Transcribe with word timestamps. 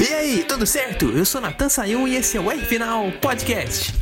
E 0.00 0.14
aí, 0.14 0.44
tudo 0.48 0.64
certo? 0.64 1.10
Eu 1.10 1.26
sou 1.26 1.42
Natan 1.42 1.68
Sayun 1.68 2.08
e 2.08 2.16
esse 2.16 2.34
é 2.34 2.40
o 2.40 2.50
R 2.50 2.64
Final 2.64 3.12
Podcast. 3.20 3.92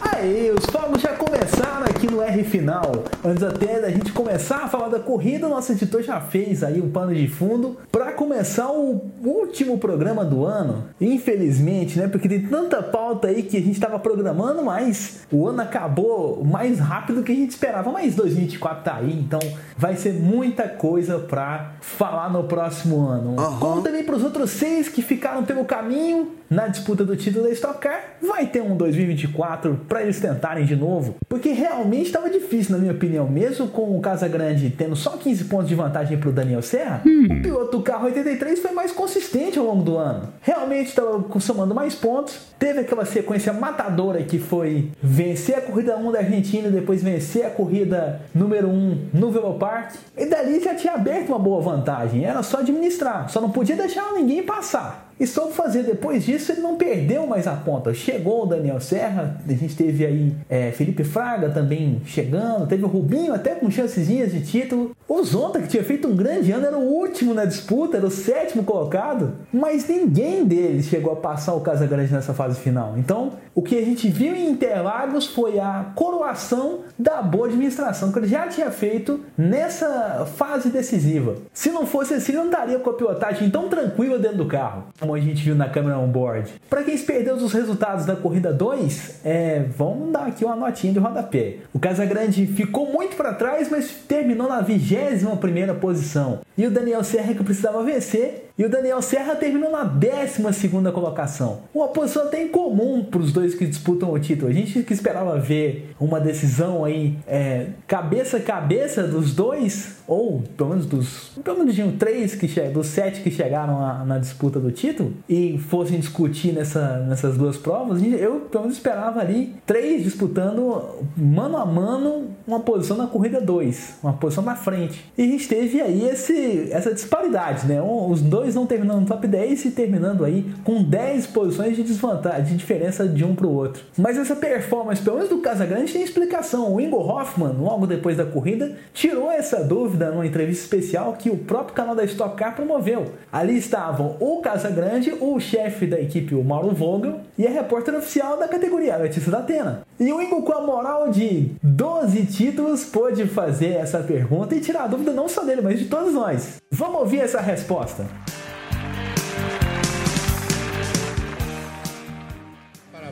Aí, 0.00 0.50
os 0.50 0.66
fogos 0.66 1.00
já 1.00 1.14
começaram 1.14 1.84
aqui 1.84 2.08
no 2.10 2.20
R 2.20 2.42
Final. 2.42 3.04
Antes 3.24 3.44
até 3.44 3.80
da 3.80 3.90
gente 3.90 4.10
começar 4.10 4.64
a 4.64 4.68
falar 4.68 4.88
da 4.88 4.98
corrida, 4.98 5.48
nosso 5.48 5.70
editor 5.70 6.02
já 6.02 6.20
fez 6.20 6.64
aí 6.64 6.80
um 6.82 6.90
pano 6.90 7.14
de 7.14 7.28
fundo 7.28 7.78
começar 8.26 8.72
o 8.72 9.00
último 9.24 9.78
programa 9.78 10.24
do 10.24 10.44
ano. 10.44 10.86
Infelizmente, 11.00 11.96
né? 11.96 12.08
Porque 12.08 12.28
tem 12.28 12.42
tanta 12.42 12.82
pauta 12.82 13.28
aí 13.28 13.44
que 13.44 13.56
a 13.56 13.60
gente 13.60 13.74
estava 13.74 14.00
programando, 14.00 14.64
mas 14.64 15.20
o 15.30 15.46
ano 15.46 15.62
acabou 15.62 16.44
mais 16.44 16.80
rápido 16.80 17.16
do 17.16 17.22
que 17.22 17.30
a 17.30 17.34
gente 17.34 17.50
esperava. 17.50 17.92
Mas 17.92 18.16
2024 18.16 18.82
tá 18.82 18.96
aí, 18.96 19.12
então 19.12 19.38
vai 19.78 19.94
ser 19.94 20.12
muita 20.14 20.68
coisa 20.68 21.20
para 21.20 21.76
falar 21.80 22.28
no 22.32 22.44
próximo 22.44 23.06
ano. 23.06 23.40
Uhum. 23.40 23.58
Como 23.60 23.82
também 23.82 24.02
para 24.02 24.16
os 24.16 24.24
outros 24.24 24.50
seis 24.50 24.88
que 24.88 25.02
ficaram 25.02 25.44
pelo 25.44 25.64
caminho 25.64 26.32
na 26.48 26.68
disputa 26.68 27.04
do 27.04 27.16
título 27.16 27.44
da 27.44 27.50
Stock 27.50 27.80
Car, 27.80 28.00
vai 28.22 28.46
ter 28.46 28.62
um 28.62 28.76
2024 28.76 29.80
para 29.88 30.02
eles 30.02 30.20
tentarem 30.20 30.64
de 30.64 30.76
novo, 30.76 31.16
porque 31.28 31.50
realmente 31.50 32.06
estava 32.06 32.30
difícil, 32.30 32.72
na 32.72 32.78
minha 32.78 32.92
opinião, 32.92 33.28
mesmo 33.28 33.68
com 33.68 33.96
o 33.96 34.00
Casagrande 34.00 34.70
tendo 34.70 34.94
só 34.94 35.16
15 35.16 35.44
pontos 35.44 35.68
de 35.68 35.74
vantagem 35.74 36.16
para 36.18 36.28
o 36.28 36.32
Daniel 36.32 36.62
Serra, 36.62 37.02
o 37.04 37.42
piloto 37.42 37.78
do 37.78 37.82
carro 37.82 38.06
83 38.16 38.60
foi 38.60 38.72
mais 38.72 38.92
consistente 38.92 39.58
ao 39.58 39.66
longo 39.66 39.82
do 39.82 39.96
ano. 39.96 40.32
Realmente 40.40 40.88
estava 40.88 41.22
somando 41.38 41.74
mais 41.74 41.94
pontos, 41.94 42.38
teve 42.58 42.80
aquela 42.80 43.04
sequência 43.04 43.52
matadora 43.52 44.22
que 44.22 44.38
foi 44.38 44.90
vencer 45.02 45.56
a 45.56 45.60
corrida 45.60 45.96
1 45.96 46.12
da 46.12 46.18
Argentina 46.20 46.70
depois 46.70 47.02
vencer 47.02 47.44
a 47.44 47.50
corrida 47.50 48.22
número 48.34 48.68
1 48.68 49.10
no 49.12 49.30
Velopark, 49.30 49.94
e 50.16 50.26
dali 50.26 50.60
já 50.60 50.74
tinha 50.74 50.94
aberto 50.94 51.28
uma 51.28 51.38
boa 51.38 51.60
vantagem, 51.60 52.24
era 52.24 52.42
só 52.42 52.58
administrar, 52.58 53.28
só 53.28 53.40
não 53.40 53.50
podia 53.50 53.76
deixar 53.76 54.12
ninguém 54.12 54.42
passar. 54.42 55.05
E 55.18 55.26
soube 55.26 55.54
fazer. 55.54 55.82
Depois 55.82 56.24
disso, 56.24 56.52
ele 56.52 56.60
não 56.60 56.76
perdeu 56.76 57.26
mais 57.26 57.46
a 57.46 57.52
ponta. 57.52 57.94
Chegou 57.94 58.44
o 58.44 58.46
Daniel 58.46 58.80
Serra, 58.80 59.40
a 59.46 59.52
gente 59.52 59.74
teve 59.74 60.04
aí 60.04 60.34
é, 60.48 60.70
Felipe 60.72 61.04
Fraga 61.04 61.48
também 61.50 62.02
chegando, 62.04 62.66
teve 62.66 62.84
o 62.84 62.88
Rubinho 62.88 63.32
até 63.32 63.54
com 63.54 63.70
chancezinhas 63.70 64.32
de 64.32 64.42
título. 64.42 64.94
O 65.08 65.22
Zonta, 65.22 65.60
que 65.60 65.68
tinha 65.68 65.82
feito 65.82 66.06
um 66.06 66.14
grande 66.14 66.52
ano, 66.52 66.66
era 66.66 66.76
o 66.76 66.82
último 66.82 67.32
na 67.32 67.44
disputa, 67.44 67.96
era 67.96 68.06
o 68.06 68.10
sétimo 68.10 68.62
colocado, 68.62 69.32
mas 69.52 69.88
ninguém 69.88 70.44
deles 70.44 70.86
chegou 70.86 71.12
a 71.12 71.16
passar 71.16 71.54
o 71.54 71.60
Casagrande 71.60 72.12
nessa 72.12 72.34
fase 72.34 72.60
final. 72.60 72.94
Então, 72.98 73.32
o 73.54 73.62
que 73.62 73.78
a 73.78 73.82
gente 73.82 74.08
viu 74.08 74.34
em 74.34 74.50
Interlagos 74.50 75.26
foi 75.26 75.58
a 75.58 75.92
coroação 75.94 76.80
da 76.98 77.22
boa 77.22 77.46
administração 77.46 78.12
que 78.12 78.18
ele 78.18 78.26
já 78.26 78.46
tinha 78.48 78.70
feito 78.70 79.20
nessa 79.36 80.26
fase 80.36 80.68
decisiva. 80.68 81.36
Se 81.52 81.70
não 81.70 81.86
fosse 81.86 82.14
assim, 82.14 82.32
não 82.32 82.46
estaria 82.46 82.78
com 82.78 82.90
a 82.90 82.94
pilotagem 82.94 83.48
tão 83.48 83.68
tranquila 83.68 84.18
dentro 84.18 84.38
do 84.38 84.46
carro 84.46 84.84
como 85.06 85.14
a 85.14 85.20
gente 85.20 85.44
viu 85.44 85.54
na 85.54 85.68
câmera 85.68 85.96
on-board. 85.98 86.52
Para 86.68 86.82
quem 86.82 86.98
perdeu 86.98 87.36
os 87.36 87.52
resultados 87.52 88.04
da 88.04 88.16
corrida 88.16 88.52
2, 88.52 89.20
é, 89.24 89.64
vamos 89.76 90.12
dar 90.12 90.26
aqui 90.26 90.44
uma 90.44 90.56
notinha 90.56 90.92
de 90.92 90.98
rodapé. 90.98 91.58
O 91.72 91.78
Casagrande 91.78 92.44
ficou 92.44 92.92
muito 92.92 93.14
para 93.16 93.32
trás, 93.32 93.68
mas 93.70 93.88
terminou 94.08 94.48
na 94.48 94.60
21 94.60 95.36
primeira 95.36 95.74
posição. 95.74 96.40
E 96.58 96.66
o 96.66 96.70
Daniel 96.70 97.04
Serra 97.04 97.34
que 97.34 97.44
precisava 97.44 97.84
vencer, 97.84 98.45
e 98.58 98.64
o 98.64 98.70
Daniel 98.70 99.02
Serra 99.02 99.34
terminou 99.34 99.70
na 99.70 99.84
12 99.84 100.52
segunda 100.54 100.90
colocação. 100.90 101.60
Uma 101.74 101.88
posição 101.88 102.22
até 102.22 102.42
incomum 102.42 103.04
para 103.04 103.20
os 103.20 103.32
dois 103.32 103.54
que 103.54 103.66
disputam 103.66 104.10
o 104.12 104.18
título. 104.18 104.50
A 104.50 104.54
gente 104.54 104.82
que 104.82 104.94
esperava 104.94 105.38
ver 105.38 105.94
uma 106.00 106.18
decisão 106.18 106.84
aí 106.84 107.18
é, 107.26 107.66
cabeça 107.86 108.38
a 108.38 108.40
cabeça 108.40 109.02
dos 109.02 109.34
dois, 109.34 109.96
ou 110.06 110.42
pelo 110.56 110.70
menos 110.70 110.86
dos 110.86 111.30
pelo 111.44 111.58
menos 111.58 111.74
de 111.74 111.82
um 111.82 111.96
três 111.96 112.34
que 112.34 112.46
dos 112.70 112.86
sete 112.86 113.20
que 113.20 113.30
chegaram 113.30 113.78
a, 113.78 114.04
na 114.04 114.18
disputa 114.18 114.58
do 114.58 114.70
título 114.70 115.12
e 115.28 115.58
fossem 115.58 115.98
discutir 115.98 116.52
nessa, 116.52 116.98
nessas 117.00 117.36
duas 117.36 117.56
provas, 117.56 118.02
eu 118.02 118.40
pelo 118.50 118.64
menos 118.64 118.76
esperava 118.76 119.20
ali 119.20 119.54
três 119.66 120.02
disputando 120.02 120.82
mano 121.16 121.56
a 121.56 121.66
mano 121.66 122.36
uma 122.46 122.60
posição 122.60 122.96
na 122.96 123.06
corrida 123.06 123.40
2, 123.40 123.96
uma 124.02 124.12
posição 124.12 124.44
na 124.44 124.54
frente. 124.54 125.04
E 125.18 125.22
a 125.22 125.26
gente 125.26 125.48
teve 125.48 125.80
aí 125.80 126.08
esse, 126.08 126.68
essa 126.70 126.94
disparidade, 126.94 127.66
né? 127.66 127.82
Os 127.82 128.20
dois 128.20 128.45
não 128.54 128.66
terminando 128.66 129.00
no 129.00 129.06
top 129.06 129.26
10 129.26 129.64
e 129.66 129.70
terminando 129.70 130.24
aí 130.24 130.46
com 130.64 130.82
10 130.82 131.26
posições 131.28 131.76
de 131.76 131.82
desvantagem, 131.82 132.44
de 132.44 132.56
diferença 132.56 133.06
de 133.06 133.24
um 133.24 133.34
para 133.34 133.46
o 133.46 133.54
outro. 133.54 133.82
Mas 133.96 134.16
essa 134.16 134.36
performance, 134.36 135.02
pelo 135.02 135.16
menos 135.16 135.30
do 135.30 135.38
Casagrande, 135.38 135.92
tem 135.92 136.02
explicação. 136.02 136.74
O 136.74 136.80
Ingo 136.80 136.98
Hoffman, 136.98 137.54
logo 137.58 137.86
depois 137.86 138.16
da 138.16 138.24
corrida, 138.24 138.76
tirou 138.92 139.30
essa 139.30 139.62
dúvida 139.64 140.10
numa 140.10 140.26
entrevista 140.26 140.62
especial 140.62 141.14
que 141.14 141.30
o 141.30 141.36
próprio 141.36 141.74
canal 141.74 141.94
da 141.94 142.04
Stock 142.04 142.36
Car 142.36 142.54
promoveu. 142.54 143.12
Ali 143.32 143.56
estavam 143.56 144.16
o 144.20 144.40
Casagrande, 144.40 145.14
o 145.20 145.38
chefe 145.40 145.86
da 145.86 146.00
equipe, 146.00 146.34
o 146.34 146.44
Mauro 146.44 146.74
Vogel, 146.74 147.20
e 147.38 147.46
a 147.46 147.50
repórter 147.50 147.94
oficial 147.94 148.38
da 148.38 148.48
categoria, 148.48 148.94
a 148.94 148.98
Letícia 148.98 149.30
Datena. 149.30 149.82
E 149.98 150.12
o 150.12 150.20
Ingo, 150.20 150.42
com 150.42 150.52
a 150.52 150.60
moral 150.60 151.10
de 151.10 151.52
12 151.62 152.26
títulos, 152.26 152.84
pôde 152.84 153.26
fazer 153.26 153.74
essa 153.74 154.00
pergunta 154.00 154.54
e 154.54 154.60
tirar 154.60 154.84
a 154.84 154.86
dúvida 154.86 155.12
não 155.12 155.28
só 155.28 155.42
dele, 155.42 155.62
mas 155.62 155.78
de 155.78 155.86
todos 155.86 156.12
nós. 156.12 156.56
Vamos 156.70 157.00
ouvir 157.00 157.20
essa 157.20 157.40
resposta. 157.40 158.06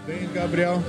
Parabéns, 0.06 0.31
Gabriel. 0.34 0.82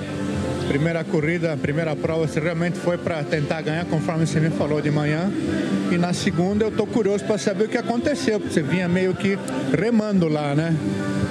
Primeira 0.68 1.02
corrida, 1.06 1.56
primeira 1.56 1.96
prova, 1.96 2.28
você 2.28 2.38
realmente 2.38 2.78
foi 2.78 2.98
para 2.98 3.24
tentar 3.24 3.62
ganhar, 3.62 3.86
conforme 3.86 4.28
você 4.28 4.42
me 4.42 4.50
falou 4.50 4.82
de 4.82 4.92
manhã. 4.92 5.32
E 5.90 5.98
na 5.98 6.12
segunda 6.12 6.66
eu 6.66 6.72
tô 6.72 6.86
curioso 6.86 7.24
para 7.24 7.38
saber 7.38 7.64
o 7.64 7.70
que 7.70 7.78
aconteceu, 7.78 8.42
porque 8.42 8.54
você 8.54 8.62
vinha 8.62 8.90
meio 8.90 9.16
que 9.16 9.40
remando 9.78 10.28
lá, 10.28 10.54
né? 10.54 10.76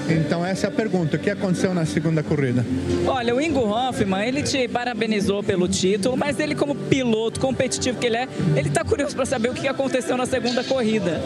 Então 0.09 0.45
essa 0.45 0.67
é 0.67 0.69
a 0.69 0.71
pergunta, 0.71 1.17
o 1.17 1.19
que 1.19 1.31
aconteceu 1.31 1.73
na 1.73 1.87
segunda 1.87 2.23
corrida? 2.23 2.65
Olha, 3.07 3.35
o 3.35 3.41
Ingo 3.41 3.61
Hoffman, 3.61 4.27
ele 4.27 4.43
te 4.43 4.69
parabenizou 4.69 5.43
pelo 5.43 5.67
título, 5.67 6.17
mas 6.17 6.39
ele 6.39 6.55
como 6.55 6.75
piloto 6.75 7.41
competitivo 7.41 7.99
que 7.99 8.07
ele 8.07 8.17
é, 8.17 8.29
ele 8.55 8.71
tá 8.71 8.85
curioso 8.85 9.17
para 9.17 9.25
saber 9.25 9.51
o 9.51 9.55
que 9.55 9.67
aconteceu 9.67 10.17
na 10.17 10.27
segunda 10.27 10.63
corrida. 10.63 11.21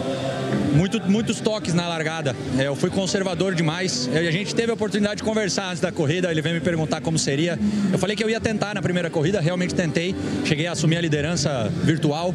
Muito, 0.75 1.01
muitos 1.11 1.41
toques 1.41 1.75
na 1.75 1.89
largada. 1.89 2.37
É, 2.57 2.67
eu 2.69 2.77
fui 2.77 2.91
conservador 2.91 3.55
demais. 3.55 4.09
a 4.15 4.31
gente 4.31 4.55
teve 4.55 4.71
a 4.71 4.75
oportunidade 4.75 5.17
de 5.17 5.23
conversar 5.25 5.71
antes 5.71 5.81
da 5.81 5.91
corrida. 5.91 6.31
Ele 6.31 6.41
veio 6.41 6.55
me 6.55 6.61
perguntar 6.61 7.01
como 7.01 7.19
seria. 7.19 7.59
Eu 7.91 7.99
falei 7.99 8.15
que 8.15 8.23
eu 8.23 8.31
ia 8.31 8.41
tentar 8.41 8.75
na 8.75 8.83
primeira 8.83 9.11
corrida, 9.11 9.41
realmente 9.41 9.75
tentei. 9.75 10.15
Cheguei 10.45 10.67
a 10.67 10.73
assumir 10.73 10.97
a 10.97 11.01
liderança 11.01 11.73
virtual 11.83 12.35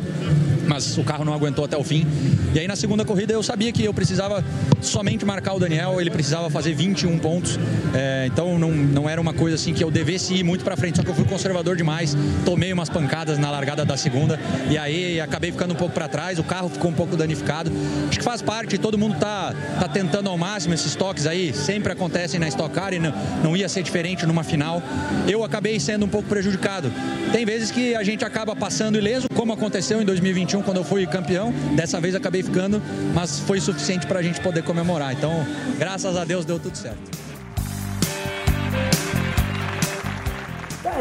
mas 0.74 0.98
o 0.98 1.04
carro 1.04 1.24
não 1.24 1.34
aguentou 1.34 1.64
até 1.64 1.78
o 1.78 1.84
fim. 1.84 2.06
E 2.54 2.60
aí 2.60 2.68
na 2.68 2.76
segunda 2.76 3.06
corrida 3.06 3.32
eu 3.32 3.44
sabia 3.44 3.72
que 3.72 3.86
eu 3.86 3.94
precisava 3.94 4.44
somente 4.82 5.24
marcar 5.24 5.54
o 5.54 5.60
Daniel, 5.60 6.02
ele 6.02 6.10
precisava 6.10 6.50
fazer 6.50 6.74
21 6.74 7.20
pontos, 7.20 7.60
é, 7.94 8.26
então 8.26 8.58
não, 8.58 8.72
não 8.72 9.08
era 9.08 9.22
uma 9.22 9.34
coisa 9.34 9.56
assim 9.56 9.74
que 9.74 9.84
eu 9.84 9.92
devesse 9.92 10.34
ir 10.34 10.44
muito 10.44 10.64
para 10.64 10.76
frente, 10.76 10.98
só 10.98 11.04
que 11.04 11.10
eu 11.10 11.16
fui 11.16 11.26
conservador 11.26 11.76
demais, 11.76 12.18
tomei 12.44 12.74
umas 12.74 12.90
pancadas 12.90 13.38
na 13.38 13.52
largada 13.52 13.86
da 13.86 13.96
segunda 13.96 14.40
e 14.70 14.78
aí 14.78 15.22
acabei 15.22 15.52
ficando 15.52 15.74
um 15.74 15.78
pouco 15.78 15.94
para 15.94 16.08
trás, 16.08 16.40
o 16.40 16.44
carro 16.44 16.70
ficou 16.70 16.90
um 16.90 16.94
pouco 16.94 17.16
danificado. 17.16 17.72
Acho 18.10 18.18
que 18.18 18.26
faz 18.26 18.42
parte, 18.42 18.78
todo 18.78 18.98
mundo 18.98 19.16
tá, 19.20 19.54
tá 19.80 19.88
tentando 19.88 20.28
ao 20.28 20.38
máximo 20.38 20.74
esses 20.74 20.96
toques 20.96 21.28
aí, 21.28 21.54
sempre 21.54 21.92
acontecem 21.92 22.40
na 22.40 22.48
Stock 22.48 22.74
Car 22.74 22.94
e 22.94 23.00
não, 23.00 23.14
não 23.44 23.56
ia 23.56 23.70
ser 23.70 23.84
diferente 23.84 24.26
numa 24.26 24.44
final. 24.44 24.82
Eu 25.28 25.44
acabei 25.44 25.80
sendo 25.80 26.06
um 26.06 26.10
pouco 26.10 26.28
prejudicado. 26.28 26.92
Tem 27.32 27.46
vezes 27.46 27.70
que 27.70 27.96
a 27.96 28.04
gente 28.04 28.26
acaba 28.26 28.56
passando 28.56 28.98
ileso, 28.98 29.28
como 29.36 29.54
aconteceu 29.54 30.02
em 30.02 30.06
2021 30.06 30.63
quando 30.64 30.78
eu 30.78 30.84
fui 30.84 31.06
campeão. 31.06 31.54
Dessa 31.76 32.00
vez 32.00 32.16
acabei 32.16 32.44
ficando, 32.44 32.82
mas 33.14 33.40
foi 33.40 33.60
suficiente 33.60 34.08
para 34.08 34.20
a 34.20 34.24
gente 34.24 34.42
poder 34.42 34.64
comemorar. 34.64 35.14
Então, 35.14 35.46
graças 35.78 36.16
a 36.18 36.26
Deus 36.26 36.46
deu 36.46 36.60
tudo 36.60 36.76
certo. 36.76 37.33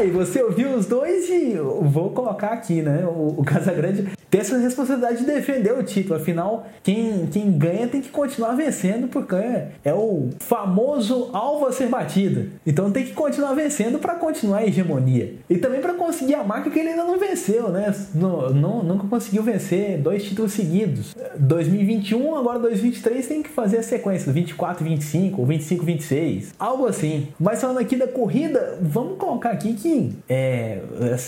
E 0.01 0.09
você 0.09 0.41
ouviu 0.41 0.75
os 0.75 0.87
dois 0.87 1.29
e 1.29 1.55
vou 1.55 2.09
colocar 2.09 2.47
aqui, 2.47 2.81
né? 2.81 3.05
O, 3.05 3.35
o 3.37 3.43
Casagrande 3.43 4.07
tem 4.29 4.41
essa 4.41 4.57
responsabilidade 4.57 5.19
de 5.19 5.25
defender 5.25 5.71
o 5.71 5.83
título. 5.83 6.15
Afinal, 6.15 6.65
quem, 6.81 7.27
quem 7.27 7.51
ganha 7.51 7.87
tem 7.87 8.01
que 8.01 8.09
continuar 8.09 8.55
vencendo, 8.55 9.07
porque 9.07 9.35
é, 9.35 9.69
é 9.85 9.93
o 9.93 10.29
famoso 10.39 11.29
alvo 11.33 11.67
a 11.67 11.71
ser 11.71 11.87
batido. 11.87 12.47
Então 12.65 12.91
tem 12.91 13.05
que 13.05 13.13
continuar 13.13 13.53
vencendo 13.53 13.99
para 13.99 14.15
continuar 14.15 14.59
a 14.59 14.65
hegemonia. 14.65 15.35
E 15.47 15.57
também 15.57 15.79
para 15.79 15.93
conseguir 15.93 16.33
a 16.33 16.43
marca 16.43 16.71
que 16.71 16.79
ele 16.79 16.89
ainda 16.89 17.03
não 17.03 17.19
venceu, 17.19 17.69
né? 17.69 17.93
No, 18.15 18.51
nunca 18.83 19.07
conseguiu 19.07 19.43
vencer 19.43 19.99
dois 19.99 20.23
títulos 20.23 20.53
seguidos. 20.53 21.15
2021, 21.37 22.35
agora 22.35 22.57
2023 22.57 23.27
tem 23.27 23.43
que 23.43 23.49
fazer 23.49 23.77
a 23.77 23.83
sequência, 23.83 24.33
24 24.33 24.83
25 24.83 25.41
ou 25.41 25.45
25 25.45 25.85
26. 25.85 26.53
Algo 26.57 26.87
assim. 26.87 27.27
Mas 27.39 27.61
falando 27.61 27.77
aqui 27.77 27.95
da 27.95 28.07
corrida, 28.07 28.79
vamos 28.81 29.19
colocar 29.19 29.51
aqui 29.51 29.73
que 29.73 29.82
que 29.83 30.13
é, 30.29 30.79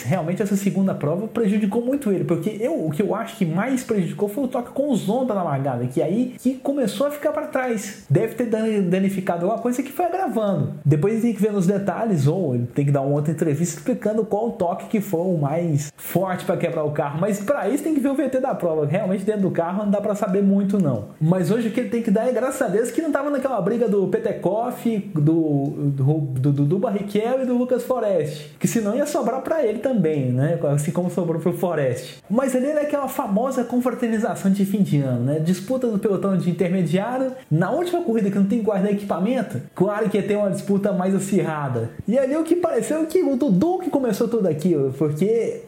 realmente 0.06 0.42
essa 0.42 0.56
segunda 0.56 0.96
prova 0.96 1.28
prejudicou 1.28 1.84
muito 1.84 2.10
ele, 2.10 2.24
porque 2.24 2.58
eu, 2.62 2.86
o 2.86 2.90
que 2.90 3.02
eu 3.02 3.14
acho 3.14 3.36
que 3.36 3.46
mais 3.46 3.84
prejudicou 3.84 4.30
foi 4.30 4.46
o 4.46 4.48
toque 4.48 4.72
com 4.72 4.90
o 4.90 4.96
Zonda 4.96 5.34
na 5.34 5.44
largada, 5.44 5.86
que 5.88 6.02
aí 6.02 6.38
que 6.40 6.54
começou 6.54 7.08
a 7.08 7.12
ficar 7.12 7.34
para 7.34 7.48
trás. 7.48 8.06
Deve 8.10 8.36
ter 8.36 8.46
danificado 8.82 9.44
alguma 9.44 9.62
coisa 9.62 9.84
que 9.84 9.92
foi 9.92 10.06
agravando. 10.06 10.74
Depois 10.86 11.22
tem 11.22 11.34
que 11.34 11.42
ver 11.42 11.52
nos 11.52 11.68
detalhes, 11.68 12.28
ou 12.28 12.56
ele 12.56 12.66
tem 12.68 12.86
que 12.86 12.92
dar 12.92 13.02
uma 13.02 13.16
outra 13.16 13.34
entrevista 13.34 13.78
explicando 13.78 14.24
qual 14.24 14.54
toque 14.54 14.86
que 14.86 15.02
foi 15.02 15.20
o 15.20 15.38
mais 15.38 15.92
forte 15.98 16.46
para 16.46 16.56
quebrar 16.56 16.86
o 16.86 16.92
carro. 16.92 17.20
Mas 17.20 17.42
para 17.42 17.68
isso 17.68 17.84
tem 17.84 17.94
que 17.94 18.00
ver 18.00 18.10
o 18.10 18.16
VT 18.16 18.40
da 18.40 18.56
prova. 18.56 18.86
Realmente 18.86 19.26
dentro 19.26 19.42
do 19.42 19.52
carro 19.52 19.84
não 19.84 19.92
dá 19.92 20.00
para 20.00 20.16
saber 20.16 20.42
muito 20.42 20.80
não. 20.80 21.10
Mas 21.20 21.52
hoje 21.52 21.68
o 21.68 21.72
que 21.72 21.82
ele 21.82 21.90
tem 21.90 22.02
que 22.02 22.12
dar 22.12 22.30
é 22.30 22.32
graças 22.32 22.62
a 22.62 22.68
Deus 22.70 22.90
que 22.90 23.02
não 23.02 23.12
tava 23.12 23.30
naquela 23.30 23.60
briga 23.60 23.90
do 23.90 24.08
Petekoff, 24.08 24.98
do, 25.14 25.92
do, 25.92 26.20
do, 26.52 26.66
do 26.66 26.80
Barrichello 26.80 27.44
e 27.44 27.46
do 27.46 27.58
Lucas 27.58 27.84
Forest. 27.84 28.45
Que 28.60 28.68
senão 28.68 28.96
ia 28.96 29.06
sobrar 29.06 29.42
para 29.42 29.64
ele 29.64 29.80
também, 29.80 30.32
né? 30.32 30.60
Assim 30.74 30.92
como 30.92 31.10
sobrou 31.10 31.42
pro 31.42 31.54
Forest. 31.54 32.24
Mas 32.30 32.56
ali 32.56 32.68
é 32.68 32.82
aquela 32.82 33.08
famosa 33.08 33.64
confraternização 33.64 34.52
de 34.52 34.66
fim 34.66 34.82
de 34.82 35.02
ano, 35.02 35.26
né? 35.26 35.40
Disputa 35.40 35.88
do 35.88 36.00
pelotão 36.00 36.38
de 36.38 36.50
intermediário. 36.50 37.32
Na 37.50 37.72
última 37.72 38.02
corrida 38.02 38.30
que 38.30 38.38
não 38.38 38.46
tem 38.46 38.62
guarda 38.62 38.92
equipamento, 38.92 39.62
claro 39.74 40.10
que 40.10 40.18
ia 40.18 40.24
ter 40.24 40.36
uma 40.36 40.50
disputa 40.50 40.92
mais 40.92 41.14
acirrada. 41.16 41.92
E 42.08 42.18
ali 42.18 42.36
o 42.36 42.44
que 42.44 42.56
pareceu 42.56 43.06
que 43.06 43.22
o 43.22 43.36
Dudu 43.36 43.80
que 43.80 43.90
começou 43.90 44.28
tudo 44.28 44.48
aquilo, 44.48 44.94
porque 44.94 45.62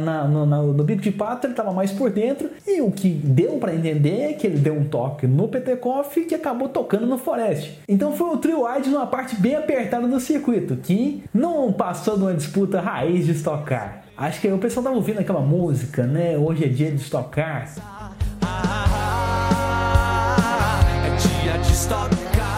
na, 0.00 0.26
no, 0.26 0.72
no 0.72 0.84
bico 0.84 1.02
de 1.02 1.10
pato 1.10 1.46
ele 1.46 1.54
tava 1.54 1.72
mais 1.72 1.92
por 1.92 2.10
dentro 2.10 2.48
e 2.66 2.80
o 2.80 2.90
que 2.90 3.08
deu 3.08 3.58
para 3.58 3.74
entender 3.74 4.30
é 4.30 4.32
que 4.32 4.46
ele 4.46 4.58
deu 4.58 4.74
um 4.74 4.84
toque 4.84 5.26
no 5.26 5.48
Petekoff 5.48 6.24
que 6.24 6.34
acabou 6.34 6.68
tocando 6.68 7.06
no 7.06 7.18
Forest. 7.18 7.78
Então 7.88 8.12
foi 8.12 8.28
o 8.28 8.36
trio 8.36 8.66
wide 8.66 8.88
numa 8.90 9.06
parte 9.06 9.36
bem 9.36 9.56
apertada 9.56 10.06
do 10.06 10.20
circuito, 10.20 10.76
que 10.76 11.22
não 11.32 11.72
passou 11.72 12.03
de 12.12 12.22
uma 12.22 12.34
disputa 12.34 12.80
raiz 12.80 13.24
de 13.24 13.32
estocar. 13.32 14.04
Acho 14.16 14.40
que 14.40 14.48
o 14.48 14.58
pessoal 14.58 14.84
tava 14.84 14.96
ouvindo 14.96 15.20
aquela 15.20 15.40
música, 15.40 16.06
né? 16.06 16.36
Hoje 16.36 16.64
é 16.64 16.68
dia 16.68 16.90
de 16.90 17.00
estocar. 17.00 17.64
Estocar. 17.64 17.94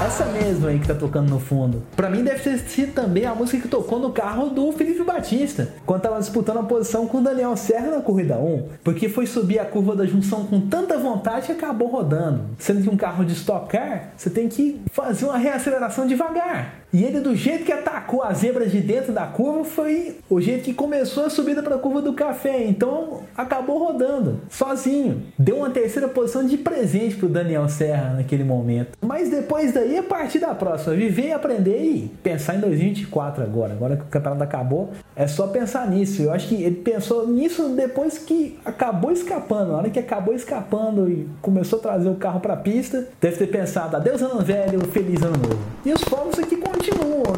Essa 0.05 0.27
mesma 0.27 0.69
aí 0.69 0.79
que 0.79 0.87
tá 0.87 0.95
tocando 0.95 1.31
no 1.31 1.41
fundo. 1.41 1.83
Para 1.97 2.11
mim 2.11 2.23
deve 2.23 2.39
ter 2.41 2.59
sido 2.59 2.93
também 2.93 3.25
a 3.25 3.35
música 3.35 3.63
que 3.63 3.69
tocou 3.69 3.99
no 3.99 4.13
carro 4.13 4.51
do 4.51 4.71
Felipe 4.73 5.03
Batista, 5.03 5.73
quando 5.87 6.03
tava 6.03 6.19
disputando 6.19 6.59
a 6.59 6.63
posição 6.63 7.07
com 7.07 7.19
o 7.19 7.23
Daniel 7.23 7.57
Serra 7.57 7.91
na 7.91 8.01
corrida 8.01 8.37
1, 8.37 8.69
porque 8.85 9.09
foi 9.09 9.27
subir 9.27 9.59
a 9.59 9.65
curva 9.65 9.97
da 9.97 10.05
junção 10.05 10.45
com 10.45 10.61
tanta 10.61 10.99
vontade 10.99 11.47
que 11.47 11.53
acabou 11.53 11.89
rodando. 11.89 12.45
Sendo 12.59 12.83
que 12.83 12.91
um 12.91 12.97
carro 12.97 13.25
de 13.25 13.33
Stock 13.33 13.69
Car, 13.69 14.11
você 14.17 14.29
tem 14.29 14.49
que 14.49 14.81
fazer 14.93 15.25
uma 15.25 15.39
reaceleração 15.39 16.07
devagar. 16.07 16.75
E 16.97 17.05
ele, 17.05 17.21
do 17.21 17.37
jeito 17.37 17.63
que 17.63 17.73
atacou 17.73 18.23
a 18.23 18.33
zebra 18.33 18.65
de 18.65 18.81
dentro 18.81 19.13
da 19.13 19.27
curva, 19.27 19.65
foi 19.65 20.17
o 20.31 20.41
jeito 20.41 20.65
que 20.65 20.73
começou 20.73 21.27
a 21.27 21.29
subida 21.29 21.63
para 21.63 21.75
a 21.75 21.79
curva 21.79 22.01
do 22.01 22.15
café. 22.15 22.65
Então 22.65 23.21
acabou 23.37 23.79
rodando 23.79 24.41
sozinho. 24.49 25.23
Deu 25.39 25.57
uma 25.57 25.69
terceira 25.69 26.09
posição 26.09 26.47
de 26.47 26.57
presente 26.57 27.15
para 27.17 27.27
o 27.27 27.29
Daniel 27.29 27.69
Serra 27.69 28.15
naquele 28.15 28.45
momento. 28.45 28.97
Mas 29.03 29.29
depois 29.29 29.75
daí 29.75 29.99
é 29.99 30.01
partir 30.01 30.39
da 30.39 30.55
próxima. 30.55 30.97
Viver 30.97 31.33
aprender 31.33 31.83
e 31.83 32.11
pensar 32.23 32.55
em 32.55 32.61
2024 32.61 33.45
agora. 33.45 33.75
Agora 33.75 33.97
que 33.99 34.05
o 34.05 34.07
campeonato 34.07 34.45
acabou, 34.45 34.93
é 35.15 35.27
só 35.27 35.49
pensar 35.49 35.91
nisso. 35.91 36.23
Eu 36.23 36.33
acho 36.33 36.49
que 36.49 36.63
ele 36.63 36.77
pensou 36.77 37.29
nisso 37.29 37.69
depois 37.77 38.17
que 38.17 38.59
acabou 38.65 39.13
escapando. 39.13 39.73
Na 39.73 39.79
hora 39.79 39.91
que 39.91 39.99
acabou 39.99 40.35
escapando 40.35 41.11
e 41.11 41.29
começou 41.43 41.79
a 41.79 41.83
trazer 41.83 42.09
o 42.09 42.15
carro 42.15 42.41
para 42.41 42.55
a 42.55 42.57
pista, 42.57 43.07
deve 43.21 43.37
ter 43.37 43.49
pensado: 43.49 43.97
adeus 43.97 44.23
ano 44.23 44.41
velho, 44.41 44.81
feliz 44.87 45.23
ano 45.23 45.37
novo. 45.37 45.59
E 45.85 45.93
os 45.93 46.03
fogos 46.03 46.39
aqui 46.39 46.57
continuam, 46.57 46.86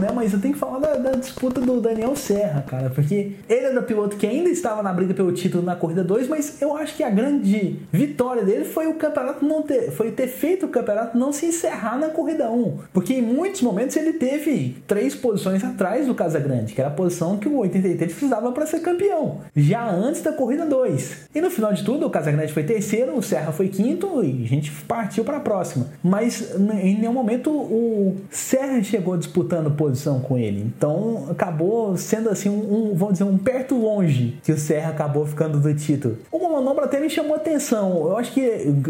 né? 0.01 0.09
Mas 0.15 0.33
eu 0.33 0.41
tenho 0.41 0.55
que 0.55 0.61
falar 0.61 0.79
da, 0.79 0.95
da, 0.95 1.13
disputa 1.13 1.61
do 1.61 1.81
Daniel 1.81 2.15
Serra, 2.17 2.65
cara, 2.67 2.91
porque 2.91 3.33
ele 3.49 3.67
era 3.67 3.81
o 3.81 3.83
piloto 3.83 4.17
que 4.17 4.27
ainda 4.27 4.49
estava 4.49 4.83
na 4.83 4.93
briga 4.93 5.15
pelo 5.15 5.33
título 5.33 5.63
na 5.63 5.77
corrida 5.77 6.03
2, 6.05 6.29
mas 6.29 6.61
eu 6.61 6.77
acho 6.77 6.97
que 6.97 7.03
a 7.03 7.11
grande 7.11 7.81
vitória 7.93 8.45
dele 8.45 8.65
foi 8.65 8.87
o 8.87 8.95
campeonato 8.95 9.45
não 9.45 9.63
ter, 9.63 9.91
foi 9.91 10.11
ter 10.11 10.29
feito 10.29 10.67
o 10.67 10.69
campeonato 10.69 11.17
não 11.17 11.33
se 11.33 11.47
encerrar 11.47 11.99
na 11.99 12.09
corrida 12.09 12.51
1, 12.51 12.79
porque 12.93 13.15
em 13.15 13.23
muitos 13.23 13.63
momentos 13.63 13.97
ele 13.97 14.15
teve 14.15 14.77
três 14.87 15.15
posições 15.15 15.63
atrás 15.65 16.07
do 16.07 16.15
Casagrande, 16.15 16.75
que 16.75 16.81
era 16.81 16.91
a 16.91 16.93
posição 16.93 17.37
que 17.37 17.49
o 17.49 17.59
83 17.59 18.13
precisava 18.13 18.53
para 18.53 18.67
ser 18.67 18.81
campeão, 18.81 19.41
já 19.57 19.89
antes 19.89 20.23
da 20.23 20.33
corrida 20.33 20.65
2. 20.67 21.29
E 21.35 21.41
no 21.41 21.51
final 21.51 21.73
de 21.73 21.85
tudo, 21.85 22.07
o 22.07 22.11
Casagrande 22.11 22.53
foi 22.53 22.65
terceiro, 22.65 23.17
o 23.17 23.23
Serra 23.23 23.53
foi 23.53 23.69
quinto 23.69 24.23
e 24.25 24.45
a 24.45 24.49
gente 24.49 24.71
partiu 24.87 25.25
para 25.25 25.37
a 25.37 25.41
próxima. 25.41 25.87
Mas 26.03 26.55
em 26.83 26.99
nenhum 26.99 27.13
momento 27.13 27.51
o 27.51 28.17
Serra 28.31 28.83
chegou 28.83 29.15
a 29.15 29.17
disputando 29.39 29.71
posição 29.71 30.21
com 30.21 30.37
ele. 30.37 30.73
Então 30.77 31.27
acabou 31.31 31.97
sendo 31.97 32.29
assim 32.29 32.49
um, 32.49 32.91
um, 32.91 32.95
vamos 32.95 33.15
dizer, 33.15 33.25
um 33.25 33.39
perto 33.39 33.77
longe 33.77 34.39
que 34.43 34.53
o 34.53 34.59
Serra 34.59 34.91
acabou 34.91 35.25
ficando 35.25 35.61
do 35.61 35.75
título. 35.75 36.19
Uma 36.33 36.49
manobra 36.49 36.87
até 36.87 36.99
me 36.99 37.09
chamou 37.09 37.37
atenção. 37.37 38.09
Eu 38.09 38.17
acho 38.17 38.33
que 38.33 38.41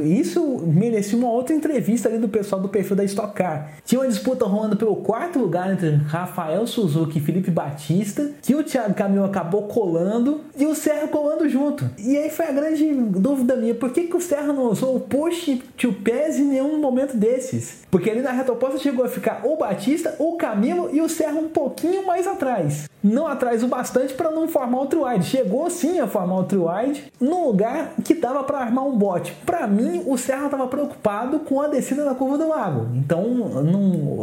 isso 0.03 0.63
merecia 0.67 1.19
uma 1.19 1.31
outra 1.31 1.55
entrevista 1.55 2.09
ali 2.09 2.19
do 2.19 2.29
pessoal 2.29 2.61
do 2.61 2.69
perfil 2.69 2.97
da 2.97 3.05
Stock 3.05 3.35
Car. 3.35 3.73
Tinha 3.85 4.01
uma 4.01 4.09
disputa 4.09 4.47
rolando 4.47 4.77
pelo 4.77 4.97
quarto 4.97 5.39
lugar 5.39 5.73
entre 5.73 5.91
Rafael 5.91 6.67
Suzuki 6.67 7.19
e 7.19 7.23
Felipe 7.23 7.51
Batista, 7.51 8.31
que 8.41 8.55
o 8.55 8.65
Thiago 8.65 8.95
Camilo 8.95 9.25
acabou 9.25 9.63
colando 9.65 10.41
e 10.57 10.67
o 10.67 10.75
Serra 10.75 11.09
colando 11.09 11.49
junto. 11.49 11.89
E 11.99 12.17
aí 12.17 12.31
foi 12.31 12.47
a 12.47 12.53
grande 12.53 12.93
dúvida 12.93 13.57
minha, 13.57 13.75
por 13.75 13.93
que, 13.93 14.05
que 14.05 14.17
o 14.17 14.21
Serra 14.21 14.53
não 14.53 14.71
usou 14.71 14.97
o 14.97 15.01
push 15.01 15.59
to 15.77 15.93
pass 15.93 16.39
em 16.39 16.45
nenhum 16.45 16.79
momento 16.79 17.17
desses? 17.17 17.83
Porque 17.91 18.11
ali 18.11 18.23
na 18.23 18.33
reta 18.33 18.53
oposta 18.53 18.79
chegou 18.79 19.05
a 19.05 19.09
ficar 19.09 19.43
ou 19.45 19.59
Batista 19.59 20.15
ou 20.19 20.28
Camilo 20.37 20.91
e 20.93 21.01
o 21.01 21.09
Serra 21.09 21.39
um 21.39 21.49
pouquinho 21.49 22.07
mais 22.07 22.27
atrás. 22.27 22.89
Não 23.03 23.27
atrás 23.27 23.63
o 23.63 23.69
bastante 23.69 24.15
para 24.15 24.31
não 24.31 24.49
formar 24.49 24.79
outro 24.79 25.05
wide. 25.05 25.25
Chegou 25.25 25.71
sim 25.71 26.01
a 26.01 26.07
formar 26.07 26.37
outro 26.37 26.67
wide 26.69 27.05
no 27.21 27.47
lugar 27.47 27.93
que 28.05 28.15
dava 28.15 28.43
para 28.43 28.59
armar 28.59 28.87
um 28.87 28.97
bote. 28.97 29.33
Para 29.47 29.67
mim, 29.67 30.03
o 30.07 30.17
Serra 30.19 30.47
estava 30.47 30.67
preocupado 30.67 31.41
com 31.41 31.61
a 31.61 31.69
descida 31.69 32.05
da 32.05 32.15
curva 32.15 32.37
do 32.37 32.49
lago. 32.49 32.89
Então, 32.95 33.25